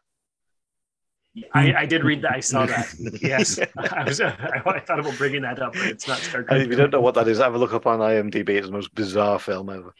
I, 1.54 1.72
I 1.74 1.86
did 1.86 2.02
read 2.02 2.22
that. 2.22 2.32
I 2.32 2.40
saw 2.40 2.66
that. 2.66 2.92
Yes, 3.22 3.58
I 3.78 4.04
was. 4.04 4.20
I 4.20 4.80
thought 4.84 4.98
about 4.98 5.16
bringing 5.16 5.42
that 5.42 5.60
up, 5.60 5.72
but 5.74 5.82
it's 5.86 6.08
not 6.08 6.18
Star 6.18 6.42
Trek. 6.42 6.60
if 6.62 6.68
you 6.68 6.76
don't 6.76 6.92
know 6.92 7.00
what 7.00 7.14
that 7.14 7.28
is, 7.28 7.38
have 7.38 7.54
a 7.54 7.58
look 7.58 7.72
up 7.72 7.86
on 7.86 8.00
IMDb. 8.00 8.50
It's 8.50 8.66
the 8.66 8.72
most 8.72 8.94
bizarre 8.94 9.38
film 9.38 9.70
ever. 9.70 9.94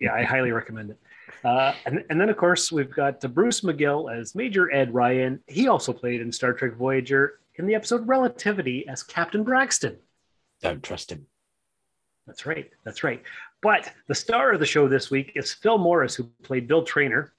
yeah, 0.00 0.14
I 0.14 0.22
highly 0.22 0.50
recommend 0.52 0.90
it. 0.90 0.98
Uh, 1.44 1.74
and, 1.86 2.04
and 2.08 2.20
then, 2.20 2.28
of 2.30 2.36
course, 2.36 2.72
we've 2.72 2.90
got 2.94 3.20
Bruce 3.34 3.60
McGill 3.62 4.14
as 4.14 4.34
Major 4.34 4.72
Ed 4.72 4.94
Ryan. 4.94 5.40
He 5.48 5.68
also 5.68 5.92
played 5.92 6.20
in 6.20 6.32
Star 6.32 6.52
Trek 6.52 6.76
Voyager 6.76 7.40
in 7.56 7.66
the 7.66 7.74
episode 7.74 8.06
Relativity 8.08 8.86
as 8.88 9.02
Captain 9.02 9.42
Braxton. 9.44 9.98
Don't 10.62 10.82
trust 10.82 11.12
him. 11.12 11.26
That's 12.26 12.46
right. 12.46 12.70
That's 12.84 13.02
right. 13.02 13.22
But 13.60 13.92
the 14.06 14.14
star 14.14 14.52
of 14.52 14.60
the 14.60 14.66
show 14.66 14.88
this 14.88 15.10
week 15.10 15.32
is 15.34 15.52
Phil 15.52 15.78
Morris, 15.78 16.14
who 16.14 16.24
played 16.42 16.68
Bill 16.68 16.82
Traynor. 16.82 17.32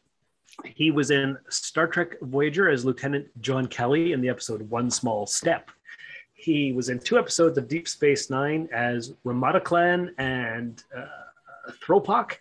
He 0.63 0.91
was 0.91 1.09
in 1.11 1.37
Star 1.49 1.87
Trek 1.87 2.19
Voyager 2.21 2.69
as 2.69 2.85
Lieutenant 2.85 3.27
John 3.41 3.65
Kelly 3.67 4.11
in 4.11 4.21
the 4.21 4.29
episode 4.29 4.69
One 4.69 4.91
Small 4.91 5.25
Step. 5.25 5.71
He 6.33 6.73
was 6.73 6.89
in 6.89 6.99
two 6.99 7.17
episodes 7.17 7.57
of 7.57 7.67
Deep 7.67 7.87
Space 7.87 8.29
Nine 8.29 8.67
as 8.73 9.13
Remata'Klan 9.25 10.13
and 10.17 10.83
uh, 10.95 11.71
Thopok. 11.85 12.33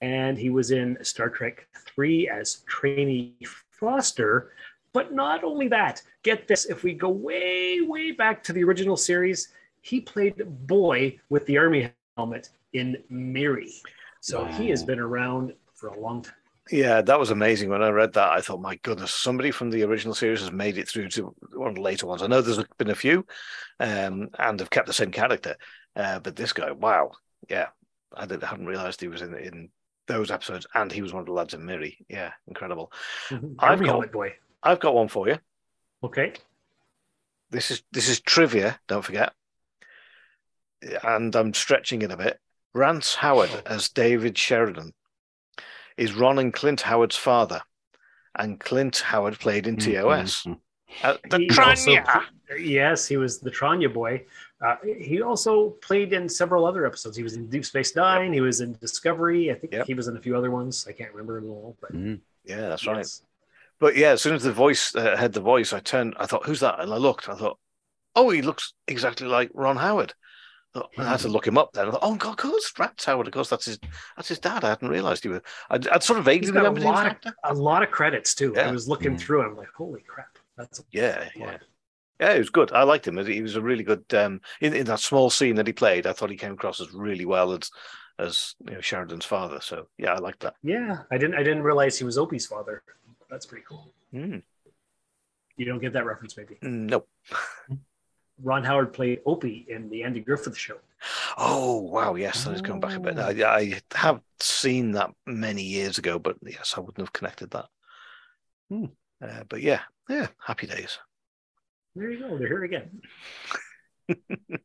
and 0.00 0.38
he 0.38 0.50
was 0.50 0.70
in 0.70 0.96
Star 1.04 1.28
Trek 1.28 1.66
3 1.86 2.28
as 2.28 2.64
trainee 2.66 3.34
Foster. 3.70 4.52
But 4.92 5.12
not 5.12 5.44
only 5.44 5.68
that, 5.68 6.02
get 6.22 6.48
this 6.48 6.64
if 6.64 6.82
we 6.82 6.94
go 6.94 7.10
way, 7.10 7.80
way 7.82 8.12
back 8.12 8.42
to 8.44 8.52
the 8.54 8.64
original 8.64 8.96
series, 8.96 9.48
he 9.86 10.00
played 10.00 10.42
Boy 10.66 11.18
with 11.28 11.46
the 11.46 11.58
Army 11.58 11.92
helmet 12.16 12.50
in 12.72 12.96
Miri. 13.08 13.72
So 14.20 14.44
he 14.44 14.68
has 14.70 14.82
been 14.82 14.98
around 14.98 15.52
for 15.74 15.88
a 15.88 16.00
long 16.00 16.22
time. 16.22 16.34
Yeah, 16.72 17.00
that 17.02 17.20
was 17.20 17.30
amazing. 17.30 17.70
When 17.70 17.84
I 17.84 17.90
read 17.90 18.12
that, 18.14 18.30
I 18.30 18.40
thought, 18.40 18.60
my 18.60 18.74
goodness, 18.82 19.14
somebody 19.14 19.52
from 19.52 19.70
the 19.70 19.84
original 19.84 20.14
series 20.14 20.40
has 20.40 20.50
made 20.50 20.78
it 20.78 20.88
through 20.88 21.10
to 21.10 21.32
one 21.54 21.68
of 21.68 21.74
the 21.76 21.80
later 21.80 22.06
ones. 22.06 22.22
I 22.22 22.26
know 22.26 22.40
there's 22.40 22.64
been 22.78 22.90
a 22.90 22.96
few 22.96 23.24
um, 23.78 24.28
and 24.40 24.58
have 24.58 24.70
kept 24.70 24.88
the 24.88 24.92
same 24.92 25.12
character, 25.12 25.54
uh, 25.94 26.18
but 26.18 26.34
this 26.34 26.52
guy, 26.52 26.72
wow, 26.72 27.12
yeah, 27.48 27.68
I 28.12 28.22
hadn't 28.22 28.66
realized 28.66 29.00
he 29.00 29.06
was 29.06 29.22
in 29.22 29.34
in 29.36 29.68
those 30.08 30.32
episodes, 30.32 30.66
and 30.74 30.90
he 30.90 31.02
was 31.02 31.12
one 31.12 31.20
of 31.20 31.26
the 31.26 31.32
lads 31.32 31.54
in 31.54 31.64
Miri. 31.64 32.04
Yeah, 32.08 32.32
incredible. 32.48 32.92
Mhm. 33.28 33.54
I've 33.60 33.70
Army 33.70 33.86
got, 33.86 33.92
helmet 33.92 34.12
boy. 34.12 34.34
I've 34.62 34.80
got 34.80 34.94
one 34.94 35.08
for 35.08 35.28
you. 35.28 35.38
Okay. 36.02 36.32
This 37.50 37.70
is 37.70 37.82
this 37.92 38.08
is 38.08 38.20
trivia. 38.20 38.80
Don't 38.88 39.04
forget, 39.04 39.32
and 41.02 41.34
I'm 41.34 41.54
stretching 41.54 42.02
it 42.02 42.10
a 42.10 42.16
bit. 42.16 42.38
Rance 42.74 43.14
Howard 43.16 43.50
as 43.64 43.88
David 43.88 44.36
Sheridan 44.36 44.92
is 45.96 46.12
Ron 46.14 46.38
and 46.38 46.52
Clint 46.52 46.82
Howard's 46.82 47.16
father, 47.16 47.62
and 48.34 48.60
Clint 48.60 48.98
Howard 48.98 49.38
played 49.38 49.66
in 49.66 49.76
TOS. 49.76 50.46
Uh, 51.02 51.16
the 51.30 51.38
He 51.38 51.48
Tranya. 51.48 52.04
pl- 52.04 52.58
yes, 52.58 53.06
he 53.06 53.16
was 53.16 53.40
the 53.40 53.50
Tranya 53.50 53.92
boy. 53.92 54.24
Uh, 54.60 54.76
he 54.98 55.20
also 55.20 55.70
played 55.82 56.12
in 56.12 56.28
several 56.28 56.64
other 56.64 56.86
episodes. 56.86 57.16
He 57.16 57.22
was 57.22 57.34
in 57.34 57.48
Deep 57.48 57.64
Space 57.64 57.94
Nine. 57.94 58.32
He 58.32 58.40
was 58.40 58.60
in 58.60 58.74
Discovery. 58.74 59.50
I 59.50 59.54
think 59.54 59.86
he 59.86 59.94
was 59.94 60.08
in 60.08 60.16
a 60.16 60.20
few 60.20 60.36
other 60.36 60.50
ones. 60.50 60.86
I 60.88 60.92
can't 60.92 61.12
remember 61.12 61.40
them 61.40 61.50
all. 61.50 61.76
But 61.80 61.94
Yeah, 62.44 62.68
that's 62.68 62.86
right. 62.86 63.06
But 63.78 63.96
yeah, 63.96 64.12
as 64.12 64.22
soon 64.22 64.34
as 64.34 64.42
the 64.42 64.52
voice 64.52 64.94
uh, 64.94 65.16
heard 65.16 65.34
the 65.34 65.40
voice, 65.40 65.72
I 65.72 65.80
turned. 65.80 66.14
I 66.18 66.24
thought, 66.26 66.46
"Who's 66.46 66.60
that?" 66.60 66.80
And 66.80 66.92
I 66.92 66.96
looked. 66.96 67.28
I 67.28 67.34
thought, 67.34 67.58
"Oh, 68.14 68.30
he 68.30 68.40
looks 68.40 68.72
exactly 68.88 69.26
like 69.26 69.50
Ron 69.52 69.76
Howard." 69.76 70.14
I 70.98 71.04
had 71.04 71.20
to 71.20 71.28
look 71.28 71.46
him 71.46 71.58
up 71.58 71.72
then. 71.72 71.88
I 71.88 71.90
thought, 71.90 72.00
"Oh 72.02 72.14
God, 72.16 72.30
of 72.30 72.36
course, 72.36 72.72
Rance 72.78 73.04
Howard. 73.04 73.26
Of 73.26 73.32
course, 73.32 73.48
that's 73.48 73.66
his. 73.66 73.78
That's 74.16 74.28
his 74.28 74.38
dad." 74.38 74.64
I 74.64 74.70
hadn't 74.70 74.88
realised 74.88 75.22
he 75.22 75.28
was. 75.28 75.40
I'd, 75.70 75.86
I'd 75.88 76.02
sort 76.02 76.18
of 76.18 76.24
vaguely 76.24 76.46
He's 76.46 76.50
a 76.50 76.52
remembered 76.54 76.82
he 76.82 76.88
was 76.88 76.98
an 77.00 77.04
lot, 77.06 77.26
of, 77.26 77.34
a 77.44 77.60
lot 77.60 77.82
of 77.82 77.90
credits 77.90 78.34
too. 78.34 78.56
I 78.56 78.60
Yeah. 78.60 78.70
was 78.70 78.88
looking 78.88 79.16
Mm. 79.16 79.20
through. 79.20 79.42
I'm 79.42 79.56
like, 79.56 79.68
holy 79.76 80.02
crap, 80.06 80.38
that's 80.56 80.82
Yeah, 80.90 81.28
yeah, 81.36 81.58
yeah. 82.20 82.32
He 82.32 82.38
was 82.38 82.50
good. 82.50 82.72
I 82.72 82.82
liked 82.84 83.06
him. 83.06 83.16
He 83.26 83.42
was 83.42 83.56
a 83.56 83.60
really 83.62 83.84
good. 83.84 84.04
Um, 84.14 84.40
in 84.60 84.74
in 84.74 84.86
that 84.86 85.00
small 85.00 85.30
scene 85.30 85.56
that 85.56 85.66
he 85.66 85.72
played, 85.72 86.06
I 86.06 86.12
thought 86.12 86.30
he 86.30 86.36
came 86.36 86.52
across 86.52 86.80
as 86.80 86.92
really 86.92 87.26
well 87.26 87.52
as 87.52 87.70
as 88.18 88.54
you 88.66 88.74
know 88.74 88.80
Sheridan's 88.80 89.24
father. 89.26 89.60
So 89.60 89.88
yeah, 89.98 90.12
I 90.14 90.18
liked 90.18 90.40
that. 90.40 90.54
yeah. 90.62 90.98
I 91.10 91.18
didn't. 91.18 91.34
I 91.36 91.42
didn't 91.42 91.62
realize 91.62 91.98
he 91.98 92.04
was 92.04 92.16
Opie's 92.18 92.46
father. 92.46 92.82
That's 93.30 93.46
pretty 93.46 93.64
cool. 93.68 93.92
Mm. 94.14 94.42
You 95.56 95.64
don't 95.64 95.80
get 95.80 95.94
that 95.94 96.04
reference, 96.06 96.36
maybe. 96.36 96.58
Nope. 96.62 97.08
Ron 98.42 98.64
Howard 98.64 98.92
played 98.92 99.20
Opie 99.26 99.66
in 99.68 99.88
the 99.88 100.02
Andy 100.02 100.20
Griffith 100.20 100.56
Show. 100.56 100.76
Oh 101.36 101.80
wow, 101.80 102.14
yes, 102.14 102.44
that 102.44 102.54
is 102.54 102.62
going 102.62 102.80
back 102.80 102.96
a 102.96 103.00
bit. 103.00 103.18
I, 103.18 103.56
I 103.56 103.80
have 103.94 104.20
seen 104.40 104.92
that 104.92 105.10
many 105.26 105.62
years 105.62 105.98
ago, 105.98 106.18
but 106.18 106.36
yes, 106.42 106.74
I 106.76 106.80
wouldn't 106.80 106.98
have 106.98 107.12
connected 107.12 107.50
that. 107.50 107.66
Uh, 108.70 109.44
but 109.48 109.62
yeah, 109.62 109.80
yeah, 110.08 110.28
happy 110.44 110.66
days. 110.66 110.98
There 111.94 112.10
you 112.10 112.20
go. 112.20 112.38
They're 112.38 112.48
here 112.48 112.64
again. 112.64 113.00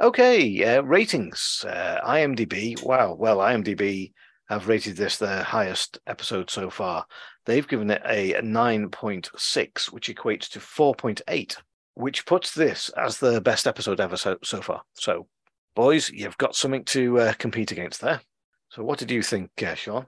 Okay, 0.00 0.64
uh, 0.64 0.82
ratings. 0.82 1.64
Uh, 1.66 2.00
IMDb. 2.04 2.82
Wow. 2.82 3.14
Well, 3.14 3.38
IMDb 3.38 4.12
have 4.48 4.66
rated 4.66 4.96
this 4.96 5.18
their 5.18 5.44
highest 5.44 5.98
episode 6.08 6.50
so 6.50 6.68
far. 6.68 7.06
They've 7.46 7.66
given 7.66 7.90
it 7.90 8.02
a 8.04 8.32
9.6, 8.42 9.92
which 9.92 10.08
equates 10.08 10.48
to 10.48 10.58
4.8, 10.58 11.56
which 11.94 12.26
puts 12.26 12.54
this 12.54 12.88
as 12.90 13.18
the 13.18 13.40
best 13.40 13.66
episode 13.66 14.00
ever 14.00 14.16
so, 14.16 14.38
so 14.42 14.60
far. 14.60 14.82
So, 14.94 15.26
boys, 15.74 16.10
you've 16.10 16.38
got 16.38 16.56
something 16.56 16.84
to 16.86 17.18
uh, 17.20 17.32
compete 17.34 17.72
against 17.72 18.00
there. 18.00 18.20
So, 18.68 18.82
what 18.82 18.98
did 18.98 19.10
you 19.10 19.22
think, 19.22 19.50
uh, 19.62 19.74
Sean? 19.74 20.06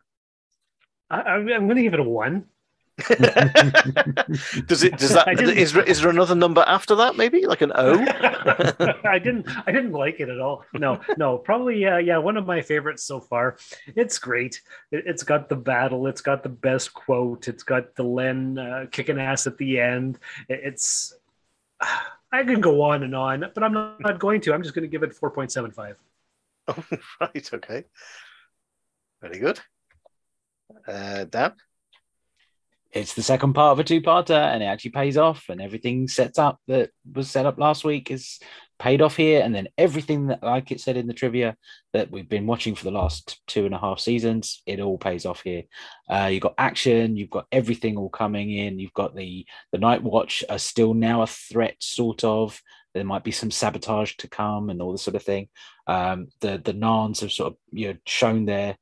I, 1.11 1.23
I'm, 1.23 1.49
I'm 1.49 1.67
going 1.67 1.77
to 1.77 1.83
give 1.83 1.95
it 1.95 2.01
a 2.01 2.05
one. 2.05 2.47
Does 3.09 4.83
it? 4.83 4.97
Does 4.97 5.13
that? 5.13 5.29
Is 5.87 6.01
there 6.01 6.09
another 6.09 6.35
number 6.35 6.65
after 6.67 6.95
that? 6.95 7.15
Maybe 7.15 7.45
like 7.45 7.61
an 7.61 7.71
O? 7.75 7.93
I 9.05 9.19
didn't. 9.19 9.47
I 9.67 9.71
didn't 9.71 9.93
like 9.93 10.19
it 10.19 10.31
at 10.31 10.41
all. 10.41 10.65
No, 10.73 10.99
no. 11.19 11.37
Probably, 11.37 11.85
uh, 11.85 11.99
yeah, 11.99 12.17
one 12.17 12.39
of 12.39 12.47
my 12.47 12.63
favorites 12.63 13.03
so 13.03 13.21
far. 13.21 13.59
It's 13.97 14.19
great. 14.19 14.63
It, 14.91 15.05
it's 15.07 15.25
got 15.25 15.51
the 15.51 15.57
battle. 15.57 16.07
It's 16.07 16.23
got 16.23 16.43
the 16.43 16.49
best 16.49 16.95
quote. 16.95 17.49
It's 17.49 17.63
got 17.63 17.95
Delenn 17.97 18.59
uh, 18.59 18.87
kicking 18.91 19.21
ass 19.21 19.47
at 19.47 19.59
the 19.59 19.79
end. 19.79 20.19
It- 20.49 20.61
it's. 20.65 21.15
I 21.81 22.45
can 22.45 22.61
go 22.61 22.83
on 22.83 23.03
and 23.03 23.15
on, 23.15 23.45
but 23.55 23.63
I'm 23.63 23.73
not, 23.73 24.01
not 24.01 24.19
going 24.19 24.41
to. 24.43 24.55
I'm 24.55 24.63
just 24.63 24.75
going 24.75 24.83
to 24.83 24.89
give 24.89 25.03
it 25.03 25.15
4.75. 25.15 25.97
Oh, 26.69 26.85
right. 27.21 27.55
Okay. 27.55 27.85
Very 29.23 29.39
good. 29.39 29.61
Uh, 30.89 31.25
Dan. 31.25 31.53
it's 32.91 33.15
the 33.15 33.23
second 33.23 33.53
part 33.53 33.71
of 33.71 33.79
a 33.79 33.85
two-parter 33.85 34.35
and 34.53 34.65
it 34.65 34.67
actually 34.67 34.91
pays 34.91 35.17
off 35.17 35.45
and 35.49 35.61
everything 35.61 36.09
sets 36.09 36.41
up 36.41 36.59
that 36.67 36.91
was 37.15 37.31
set 37.31 37.47
up 37.47 37.59
last 37.59 37.85
week 37.85 38.11
is 38.11 38.41
paid 38.79 39.01
off 39.01 39.17
here 39.17 39.43
and 39.43 39.55
then 39.55 39.69
everything 39.79 40.27
that 40.27 40.43
like 40.43 40.71
it 40.71 40.81
said 40.81 40.97
in 40.97 41.07
the 41.07 41.15
trivia 41.15 41.57
that 41.93 42.11
we've 42.11 42.29
been 42.29 42.47
watching 42.47 42.75
for 42.75 42.85
the 42.85 42.91
last 42.91 43.41
two 43.47 43.65
and 43.65 43.75
a 43.75 43.79
half 43.79 43.99
seasons 43.99 44.63
it 44.67 44.81
all 44.81 44.99
pays 44.99 45.25
off 45.25 45.43
here. 45.43 45.63
Uh, 46.09 46.29
you've 46.31 46.43
got 46.43 46.55
action 46.59 47.17
you've 47.17 47.31
got 47.31 47.47
everything 47.53 47.97
all 47.97 48.11
coming 48.11 48.51
in. 48.51 48.79
You've 48.79 48.93
got 48.93 49.15
the 49.17 49.47
the 49.73 49.79
night 49.79 50.03
watch 50.03 50.45
are 50.49 50.59
still 50.59 50.95
now 50.95 51.23
a 51.23 51.27
threat 51.27 51.77
sort 51.81 52.25
of. 52.25 52.61
There 52.95 53.05
might 53.05 53.25
be 53.25 53.33
some 53.33 53.51
sabotage 53.51 54.15
to 54.17 54.29
come 54.29 54.71
and 54.71 54.81
all 54.81 54.93
this 54.93 55.03
sort 55.03 55.17
of 55.17 55.23
thing. 55.23 55.49
Um, 55.87 56.29
the 56.41 56.61
the 56.63 56.75
Narns 56.75 57.21
have 57.21 57.33
sort 57.33 57.53
of 57.53 57.59
you 57.73 57.89
know 57.89 57.99
shown 58.07 58.47
their 58.47 58.77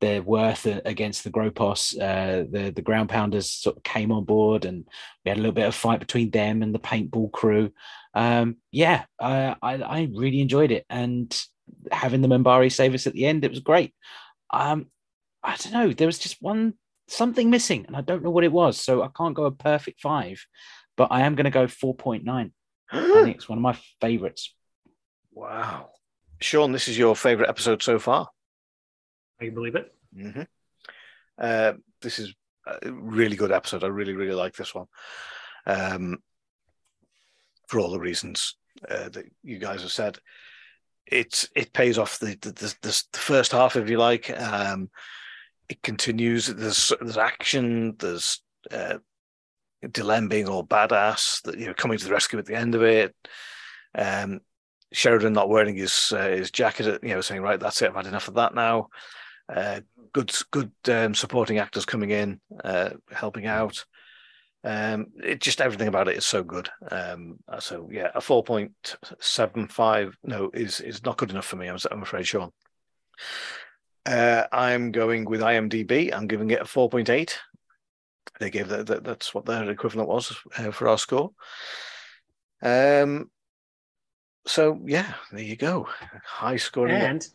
their 0.00 0.22
worth 0.22 0.66
against 0.66 1.24
the 1.24 1.30
Gropos. 1.30 1.96
Uh, 1.98 2.44
the 2.50 2.72
the 2.74 2.82
ground 2.82 3.08
pounders 3.08 3.50
sort 3.50 3.76
of 3.76 3.82
came 3.82 4.12
on 4.12 4.24
board, 4.24 4.64
and 4.64 4.84
we 5.24 5.30
had 5.30 5.38
a 5.38 5.40
little 5.40 5.54
bit 5.54 5.66
of 5.66 5.74
fight 5.74 6.00
between 6.00 6.30
them 6.30 6.62
and 6.62 6.74
the 6.74 6.78
paintball 6.78 7.32
crew. 7.32 7.72
Um, 8.14 8.56
yeah, 8.70 9.04
I, 9.20 9.56
I 9.62 9.74
I 9.74 10.08
really 10.14 10.40
enjoyed 10.40 10.70
it, 10.70 10.84
and 10.90 11.34
having 11.90 12.20
the 12.20 12.28
Minbari 12.28 12.72
save 12.72 12.94
us 12.94 13.06
at 13.06 13.12
the 13.12 13.26
end, 13.26 13.44
it 13.44 13.50
was 13.50 13.60
great. 13.60 13.94
Um, 14.50 14.86
I 15.42 15.56
don't 15.56 15.72
know, 15.72 15.92
there 15.92 16.06
was 16.06 16.18
just 16.18 16.42
one 16.42 16.74
something 17.08 17.50
missing, 17.50 17.84
and 17.86 17.96
I 17.96 18.00
don't 18.00 18.22
know 18.22 18.30
what 18.30 18.44
it 18.44 18.52
was, 18.52 18.78
so 18.78 19.02
I 19.02 19.08
can't 19.16 19.34
go 19.34 19.44
a 19.44 19.52
perfect 19.52 20.00
five, 20.00 20.44
but 20.96 21.08
I 21.10 21.22
am 21.22 21.34
going 21.34 21.44
to 21.44 21.50
go 21.50 21.66
four 21.66 21.94
point 21.94 22.24
nine. 22.24 22.52
I 22.90 23.22
think 23.24 23.36
it's 23.36 23.48
one 23.48 23.58
of 23.58 23.62
my 23.62 23.78
favorites. 24.00 24.54
Wow. 25.32 25.90
Sean, 26.40 26.72
this 26.72 26.88
is 26.88 26.98
your 26.98 27.16
favorite 27.16 27.48
episode 27.48 27.82
so 27.82 27.98
far. 27.98 28.28
I 29.40 29.50
believe 29.50 29.74
it. 29.74 29.92
hmm 30.14 30.42
Uh, 31.38 31.74
this 32.00 32.18
is 32.18 32.34
a 32.66 32.90
really 32.90 33.36
good 33.36 33.52
episode. 33.52 33.84
I 33.84 33.88
really, 33.88 34.14
really 34.14 34.34
like 34.34 34.54
this 34.54 34.74
one. 34.74 34.86
Um, 35.66 36.18
for 37.68 37.80
all 37.80 37.90
the 37.90 38.00
reasons 38.00 38.56
uh, 38.88 39.08
that 39.10 39.26
you 39.42 39.58
guys 39.58 39.82
have 39.82 39.92
said, 39.92 40.18
it's 41.06 41.48
it 41.54 41.72
pays 41.72 41.98
off 41.98 42.18
the 42.18 42.36
the, 42.40 42.50
the, 42.50 43.04
the 43.12 43.18
first 43.18 43.52
half, 43.52 43.76
if 43.76 43.88
you 43.88 43.98
like. 43.98 44.30
Um, 44.30 44.90
it 45.68 45.82
continues. 45.82 46.46
There's 46.46 46.92
there's 47.00 47.18
action. 47.18 47.96
There's 47.98 48.42
uh, 48.70 48.98
being 49.80 50.48
all 50.48 50.64
badass. 50.66 51.42
That 51.42 51.58
you 51.58 51.66
know 51.66 51.74
coming 51.74 51.98
to 51.98 52.04
the 52.04 52.12
rescue 52.12 52.38
at 52.38 52.46
the 52.46 52.56
end 52.56 52.74
of 52.74 52.82
it. 52.82 53.14
Um, 53.94 54.40
Sheridan 54.92 55.32
not 55.32 55.48
wearing 55.48 55.76
his 55.76 56.12
uh, 56.16 56.28
his 56.28 56.50
jacket. 56.50 57.00
You 57.02 57.14
know, 57.14 57.20
saying 57.20 57.42
right, 57.42 57.60
that's 57.60 57.82
it. 57.82 57.90
I've 57.90 57.96
had 57.96 58.06
enough 58.06 58.28
of 58.28 58.34
that 58.34 58.54
now. 58.54 58.88
Uh, 59.48 59.80
good 60.12 60.32
good 60.50 60.72
um, 60.88 61.14
supporting 61.14 61.58
actors 61.58 61.84
coming 61.84 62.10
in, 62.10 62.40
uh, 62.64 62.90
helping 63.10 63.46
out. 63.46 63.84
Um, 64.64 65.06
it 65.22 65.40
just 65.40 65.60
everything 65.60 65.86
about 65.86 66.08
it 66.08 66.16
is 66.16 66.26
so 66.26 66.42
good. 66.42 66.68
Um, 66.90 67.38
so 67.60 67.88
yeah, 67.92 68.10
a 68.14 68.20
four 68.20 68.42
point 68.42 68.96
seven 69.20 69.68
five 69.68 70.16
no 70.24 70.50
is 70.52 70.80
is 70.80 71.04
not 71.04 71.18
good 71.18 71.30
enough 71.30 71.46
for 71.46 71.56
me. 71.56 71.68
I'm, 71.68 71.78
I'm 71.90 72.02
afraid, 72.02 72.26
Sean. 72.26 72.50
Uh, 74.04 74.44
I'm 74.50 74.90
going 74.90 75.24
with 75.24 75.40
IMDb. 75.40 76.12
I'm 76.12 76.26
giving 76.26 76.50
it 76.50 76.60
a 76.60 76.64
four 76.64 76.88
point 76.88 77.10
eight. 77.10 77.38
They 78.40 78.50
gave 78.50 78.68
that, 78.68 78.86
that 78.86 79.04
that's 79.04 79.32
what 79.32 79.46
their 79.46 79.70
equivalent 79.70 80.08
was 80.08 80.36
uh, 80.58 80.72
for 80.72 80.88
our 80.88 80.98
score. 80.98 81.30
Um. 82.62 83.30
So 84.46 84.80
yeah, 84.84 85.14
there 85.30 85.42
you 85.42 85.56
go. 85.56 85.88
High 86.24 86.56
scoring. 86.56 86.94
And 86.94 87.28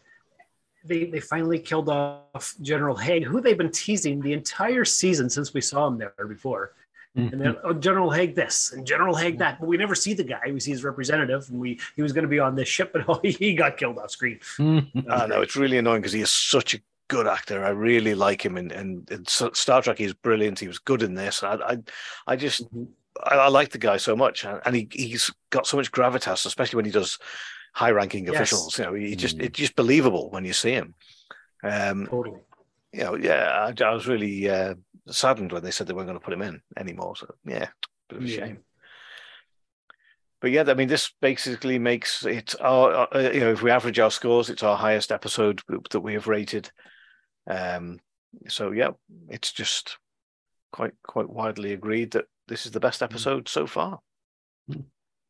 they, 0.84 1.06
they 1.06 1.20
finally 1.20 1.60
killed 1.60 1.90
off 1.90 2.56
General 2.62 2.96
Haig, 2.96 3.24
who 3.24 3.42
they've 3.42 3.58
been 3.58 3.72
teasing 3.72 4.22
the 4.22 4.34
entire 4.34 4.86
season 4.86 5.30
since 5.30 5.54
we 5.54 5.62
saw 5.62 5.88
him 5.88 5.98
there 5.98 6.14
before. 6.28 6.74
And 7.16 7.32
then 7.32 7.54
mm-hmm. 7.54 7.68
oh, 7.68 7.74
General 7.74 8.10
Haig 8.10 8.36
this 8.36 8.72
and 8.72 8.88
General 8.88 9.16
Haig 9.16 9.38
that, 9.40 9.60
but 9.60 9.68
we 9.68 9.76
never 9.76 9.96
see 9.96 10.14
the 10.14 10.24
guy. 10.24 10.40
We 10.46 10.62
see 10.62 10.72
his 10.72 10.86
representative, 10.86 11.50
and 11.50 11.60
we 11.60 11.78
he 11.96 12.02
was 12.02 12.14
going 12.14 12.24
to 12.24 12.30
be 12.30 12.40
on 12.40 12.56
this 12.56 12.70
ship, 12.70 12.94
but 12.94 13.04
oh, 13.10 13.20
he 13.22 13.54
got 13.54 13.76
killed 13.76 13.98
off 13.98 14.12
screen. 14.12 14.40
Mm-hmm. 14.58 15.00
Ah, 15.10 15.24
I 15.24 15.28
know 15.28 15.42
it's 15.42 15.58
really 15.58 15.78
annoying 15.78 16.02
because 16.02 16.14
he 16.14 16.22
is 16.22 16.32
such 16.32 16.74
a 16.74 16.80
good 17.10 17.28
actor. 17.28 17.66
I 17.66 17.70
really 17.70 18.16
like 18.16 18.46
him, 18.46 18.56
and 18.56 18.72
and, 18.72 19.12
and 19.12 19.28
Star 19.28 19.82
Trek 19.82 19.98
he's 19.98 20.14
brilliant. 20.14 20.60
He 20.60 20.70
was 20.70 20.80
good 20.80 21.04
in 21.04 21.14
this. 21.14 21.44
I 21.44 21.56
I, 21.56 21.78
I 22.28 22.36
just 22.38 22.64
mm-hmm. 22.64 22.86
I, 23.22 23.36
I, 23.36 23.48
like 23.50 23.72
the 23.72 23.78
guy 23.78 23.98
so 23.98 24.16
much, 24.16 24.46
and 24.46 24.74
he 24.74 24.88
he's 24.90 25.30
got 25.50 25.68
so 25.68 25.76
much 25.76 25.92
gravitas, 25.92 26.46
especially 26.46 26.78
when 26.78 26.86
he 26.86 26.92
does 26.92 27.20
high 27.72 27.92
ranking 27.92 28.26
yes. 28.26 28.36
officials. 28.36 28.78
You 28.78 28.86
know, 28.86 28.94
he 28.94 29.16
just 29.16 29.38
mm. 29.38 29.44
it's 29.44 29.60
just 29.60 29.76
believable 29.76 30.30
when 30.30 30.46
you 30.46 30.54
see 30.54 30.72
him. 30.72 30.94
Um, 31.64 32.08
totally. 32.08 32.40
You 32.94 33.04
know, 33.04 33.16
yeah, 33.16 33.72
I, 33.80 33.84
I 33.84 33.94
was 33.94 34.08
really 34.08 34.50
uh, 34.50 34.76
saddened 35.08 35.52
when 35.52 35.64
they 35.64 35.72
said 35.72 35.88
they 35.88 35.94
weren't 35.94 36.08
going 36.08 36.20
to 36.20 36.24
put 36.24 36.34
him 36.34 36.42
in 36.42 36.62
anymore. 36.78 37.16
So 37.16 37.34
yeah, 37.46 37.68
bit 38.10 38.20
of 38.20 38.24
a 38.24 38.28
yeah. 38.28 38.38
shame. 38.38 38.60
But 40.42 40.52
yeah, 40.52 40.64
I 40.68 40.74
mean, 40.74 40.88
this 40.88 41.14
basically 41.22 41.78
makes 41.78 42.26
it 42.26 42.56
our, 42.60 43.08
uh, 43.16 43.30
you 43.32 43.42
know, 43.42 43.52
if 43.52 43.62
we 43.62 43.70
average 43.70 44.00
our 44.00 44.10
scores, 44.10 44.50
it's 44.50 44.64
our 44.64 44.76
highest 44.76 45.12
episode 45.12 45.62
that 45.92 46.00
we 46.00 46.14
have 46.14 46.28
rated. 46.28 46.72
Um, 47.48 48.00
so 48.48 48.72
yeah, 48.72 48.92
it's 49.30 49.52
just 49.52 49.98
quite 50.72 50.94
quite 51.04 51.30
widely 51.30 51.74
agreed 51.74 52.12
that 52.12 52.26
this 52.48 52.66
is 52.66 52.72
the 52.72 52.80
best 52.80 53.02
mm-hmm. 53.02 53.14
episode 53.14 53.48
so 53.48 53.68
far. 53.68 54.00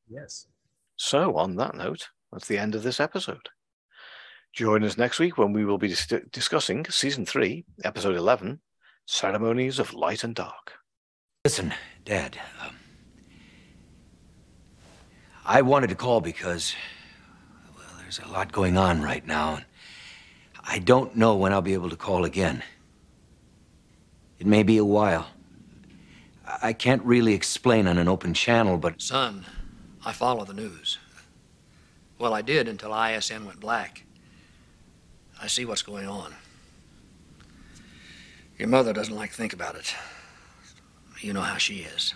Yes. 0.10 0.48
So 0.96 1.36
on 1.36 1.56
that 1.58 1.76
note, 1.76 2.10
that's 2.32 2.48
the 2.48 2.58
end 2.58 2.76
of 2.76 2.84
this 2.84 3.00
episode. 3.00 3.50
Join 4.54 4.84
us 4.84 4.98
next 4.98 5.20
week 5.20 5.38
when 5.38 5.54
we 5.54 5.66
will 5.66 5.78
be 5.78 5.88
dis- 5.88 6.14
discussing 6.32 6.86
season 6.90 7.26
three, 7.26 7.66
episode 7.84 8.16
eleven, 8.16 8.60
ceremonies 9.06 9.80
of 9.80 9.94
light 9.94 10.24
and 10.24 10.36
dark. 10.36 10.74
Listen, 11.46 11.74
Dad. 12.06 12.38
Um, 12.62 12.76
I 15.46 15.62
wanted 15.62 15.88
to 15.90 15.96
call 15.96 16.22
because, 16.22 16.76
well, 17.76 17.88
there's 18.00 18.20
a 18.20 18.28
lot 18.28 18.52
going 18.52 18.78
on 18.78 19.02
right 19.02 19.26
now. 19.26 19.56
And 19.56 19.66
I 20.64 20.80
don't 20.80 21.16
know 21.16 21.36
when 21.36 21.52
I'll 21.52 21.62
be 21.62 21.74
able 21.74 21.90
to 21.90 21.96
call 21.96 22.26
again. 22.26 22.62
It 24.38 24.46
may 24.46 24.64
be 24.64 24.78
a 24.78 24.86
while. 24.86 25.28
I 26.62 26.74
can't 26.74 27.04
really 27.04 27.34
explain 27.34 27.88
on 27.88 27.98
an 27.98 28.08
open 28.08 28.34
channel, 28.34 28.78
but. 28.78 29.02
Son, 29.02 29.46
I 30.06 30.12
follow 30.12 30.46
the 30.46 30.54
news. 30.54 31.00
Well, 32.22 32.36
I 32.36 32.44
did 32.44 32.68
until 32.68 32.94
ISN 32.94 33.48
went 33.48 33.60
black. 33.60 34.06
I 35.42 35.48
see 35.48 35.66
what's 35.66 35.82
going 35.82 36.08
on. 36.08 36.36
Your 38.60 38.68
mother 38.68 38.94
doesn't 38.94 39.16
like 39.16 39.32
to 39.32 39.36
think 39.36 39.54
about 39.54 39.74
it. 39.74 39.96
You 41.20 41.34
know 41.34 41.42
how 41.42 41.58
she 41.58 41.78
is. 41.78 42.14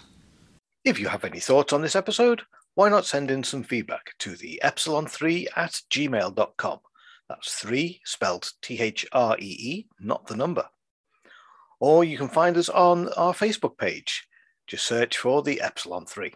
If 0.83 0.99
you 0.99 1.07
have 1.07 1.25
any 1.25 1.39
thoughts 1.39 1.73
on 1.73 1.81
this 1.81 1.95
episode, 1.95 2.43
why 2.75 2.87
not 2.87 3.07
send 3.07 3.31
in 3.31 3.43
some 3.43 3.63
feedback 3.63 4.11
to 4.19 4.35
the 4.35 4.61
epsilon3 4.63 5.47
at 5.55 5.81
gmail.com. 5.89 6.79
That's 7.27 7.53
three 7.55 7.99
spelled 8.05 8.51
T 8.61 8.79
H 8.79 9.07
R 9.11 9.35
E 9.39 9.57
E, 9.59 9.87
not 9.99 10.27
the 10.27 10.35
number. 10.35 10.69
Or 11.79 12.03
you 12.03 12.19
can 12.19 12.29
find 12.29 12.57
us 12.57 12.69
on 12.69 13.09
our 13.13 13.33
Facebook 13.33 13.79
page. 13.79 14.27
Just 14.67 14.85
search 14.85 15.17
for 15.17 15.41
the 15.41 15.61
Epsilon 15.61 16.05
3. 16.05 16.31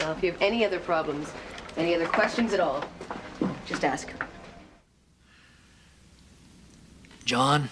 Now, 0.00 0.10
if 0.10 0.24
you 0.24 0.32
have 0.32 0.42
any 0.42 0.64
other 0.64 0.80
problems, 0.80 1.32
any 1.76 1.94
other 1.94 2.06
questions 2.06 2.52
at 2.52 2.60
all, 2.60 2.84
just 3.66 3.84
ask. 3.84 4.10
John, 7.24 7.70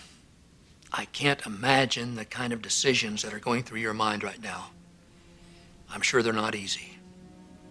I 0.92 1.04
can't 1.06 1.44
imagine 1.46 2.14
the 2.14 2.24
kind 2.24 2.52
of 2.52 2.62
decisions 2.62 3.22
that 3.22 3.34
are 3.34 3.38
going 3.38 3.62
through 3.62 3.80
your 3.80 3.94
mind 3.94 4.24
right 4.24 4.42
now. 4.42 4.70
I'm 5.90 6.00
sure 6.00 6.22
they're 6.22 6.32
not 6.32 6.54
easy. 6.54 6.98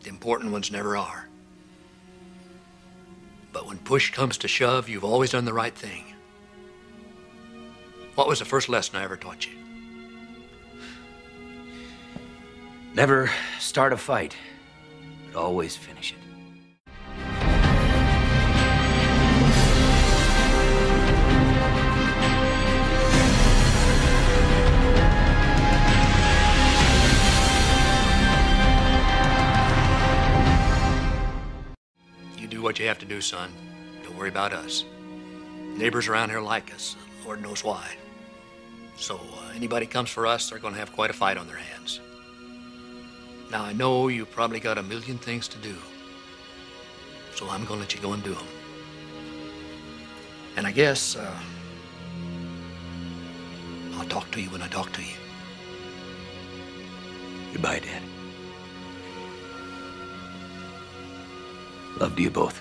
The 0.02 0.10
important 0.10 0.52
ones 0.52 0.72
never 0.72 0.96
are. 0.96 1.28
But 3.52 3.68
when 3.68 3.78
push 3.80 4.12
comes 4.12 4.38
to 4.40 4.48
shove, 4.48 4.90
you've 4.90 5.04
always 5.04 5.32
done 5.32 5.46
the 5.46 5.54
right 5.54 5.74
thing. 5.76 6.06
What 8.16 8.28
was 8.28 8.40
the 8.40 8.46
first 8.46 8.70
lesson 8.70 8.96
I 8.96 9.04
ever 9.04 9.18
taught 9.18 9.46
you? 9.46 9.54
Never 12.94 13.32
start 13.60 13.94
a 13.94 13.98
fight, 13.98 14.36
but 15.32 15.40
always 15.40 15.76
finish 15.76 16.14
it. 16.14 16.21
What 32.72 32.80
you 32.80 32.88
have 32.88 33.00
to 33.00 33.06
do, 33.06 33.20
son. 33.20 33.52
Don't 34.02 34.18
worry 34.18 34.30
about 34.30 34.54
us. 34.54 34.86
Neighbors 35.76 36.08
around 36.08 36.30
here 36.30 36.40
like 36.40 36.74
us. 36.74 36.96
Lord 37.26 37.42
knows 37.42 37.66
why. 37.66 37.86
So 38.96 39.18
uh, 39.18 39.52
anybody 39.54 39.86
comes 39.86 40.10
for 40.10 40.26
us, 40.26 40.50
they're 40.50 40.58
going 40.58 40.74
to 40.76 40.80
have 40.80 40.94
quite 40.94 41.10
a 41.10 41.14
fight 41.14 41.36
on 41.36 41.48
their 41.48 41.58
hands. 41.58 42.00
Now, 43.52 43.66
I 43.66 43.74
know 43.74 44.08
you 44.08 44.26
probably 44.26 44.62
got 44.62 44.78
a 44.78 44.84
million 44.84 45.18
things 45.18 45.50
to 45.50 45.58
do. 45.58 45.76
So 47.36 47.50
I'm 47.50 47.66
going 47.66 47.80
to 47.80 47.82
let 47.82 47.94
you 47.94 48.00
go 48.00 48.14
and 48.14 48.24
do 48.24 48.34
them. 48.34 48.48
And 50.56 50.66
I 50.66 50.72
guess 50.72 51.18
uh, 51.18 51.40
I'll 53.96 54.08
talk 54.08 54.32
to 54.32 54.40
you 54.40 54.50
when 54.50 54.62
I 54.62 54.70
talk 54.70 54.94
to 54.94 55.02
you. 55.02 55.18
Goodbye, 57.52 57.80
Dad. 57.80 58.02
Love 62.02 62.16
to 62.16 62.24
you 62.24 62.32
both. 62.32 62.61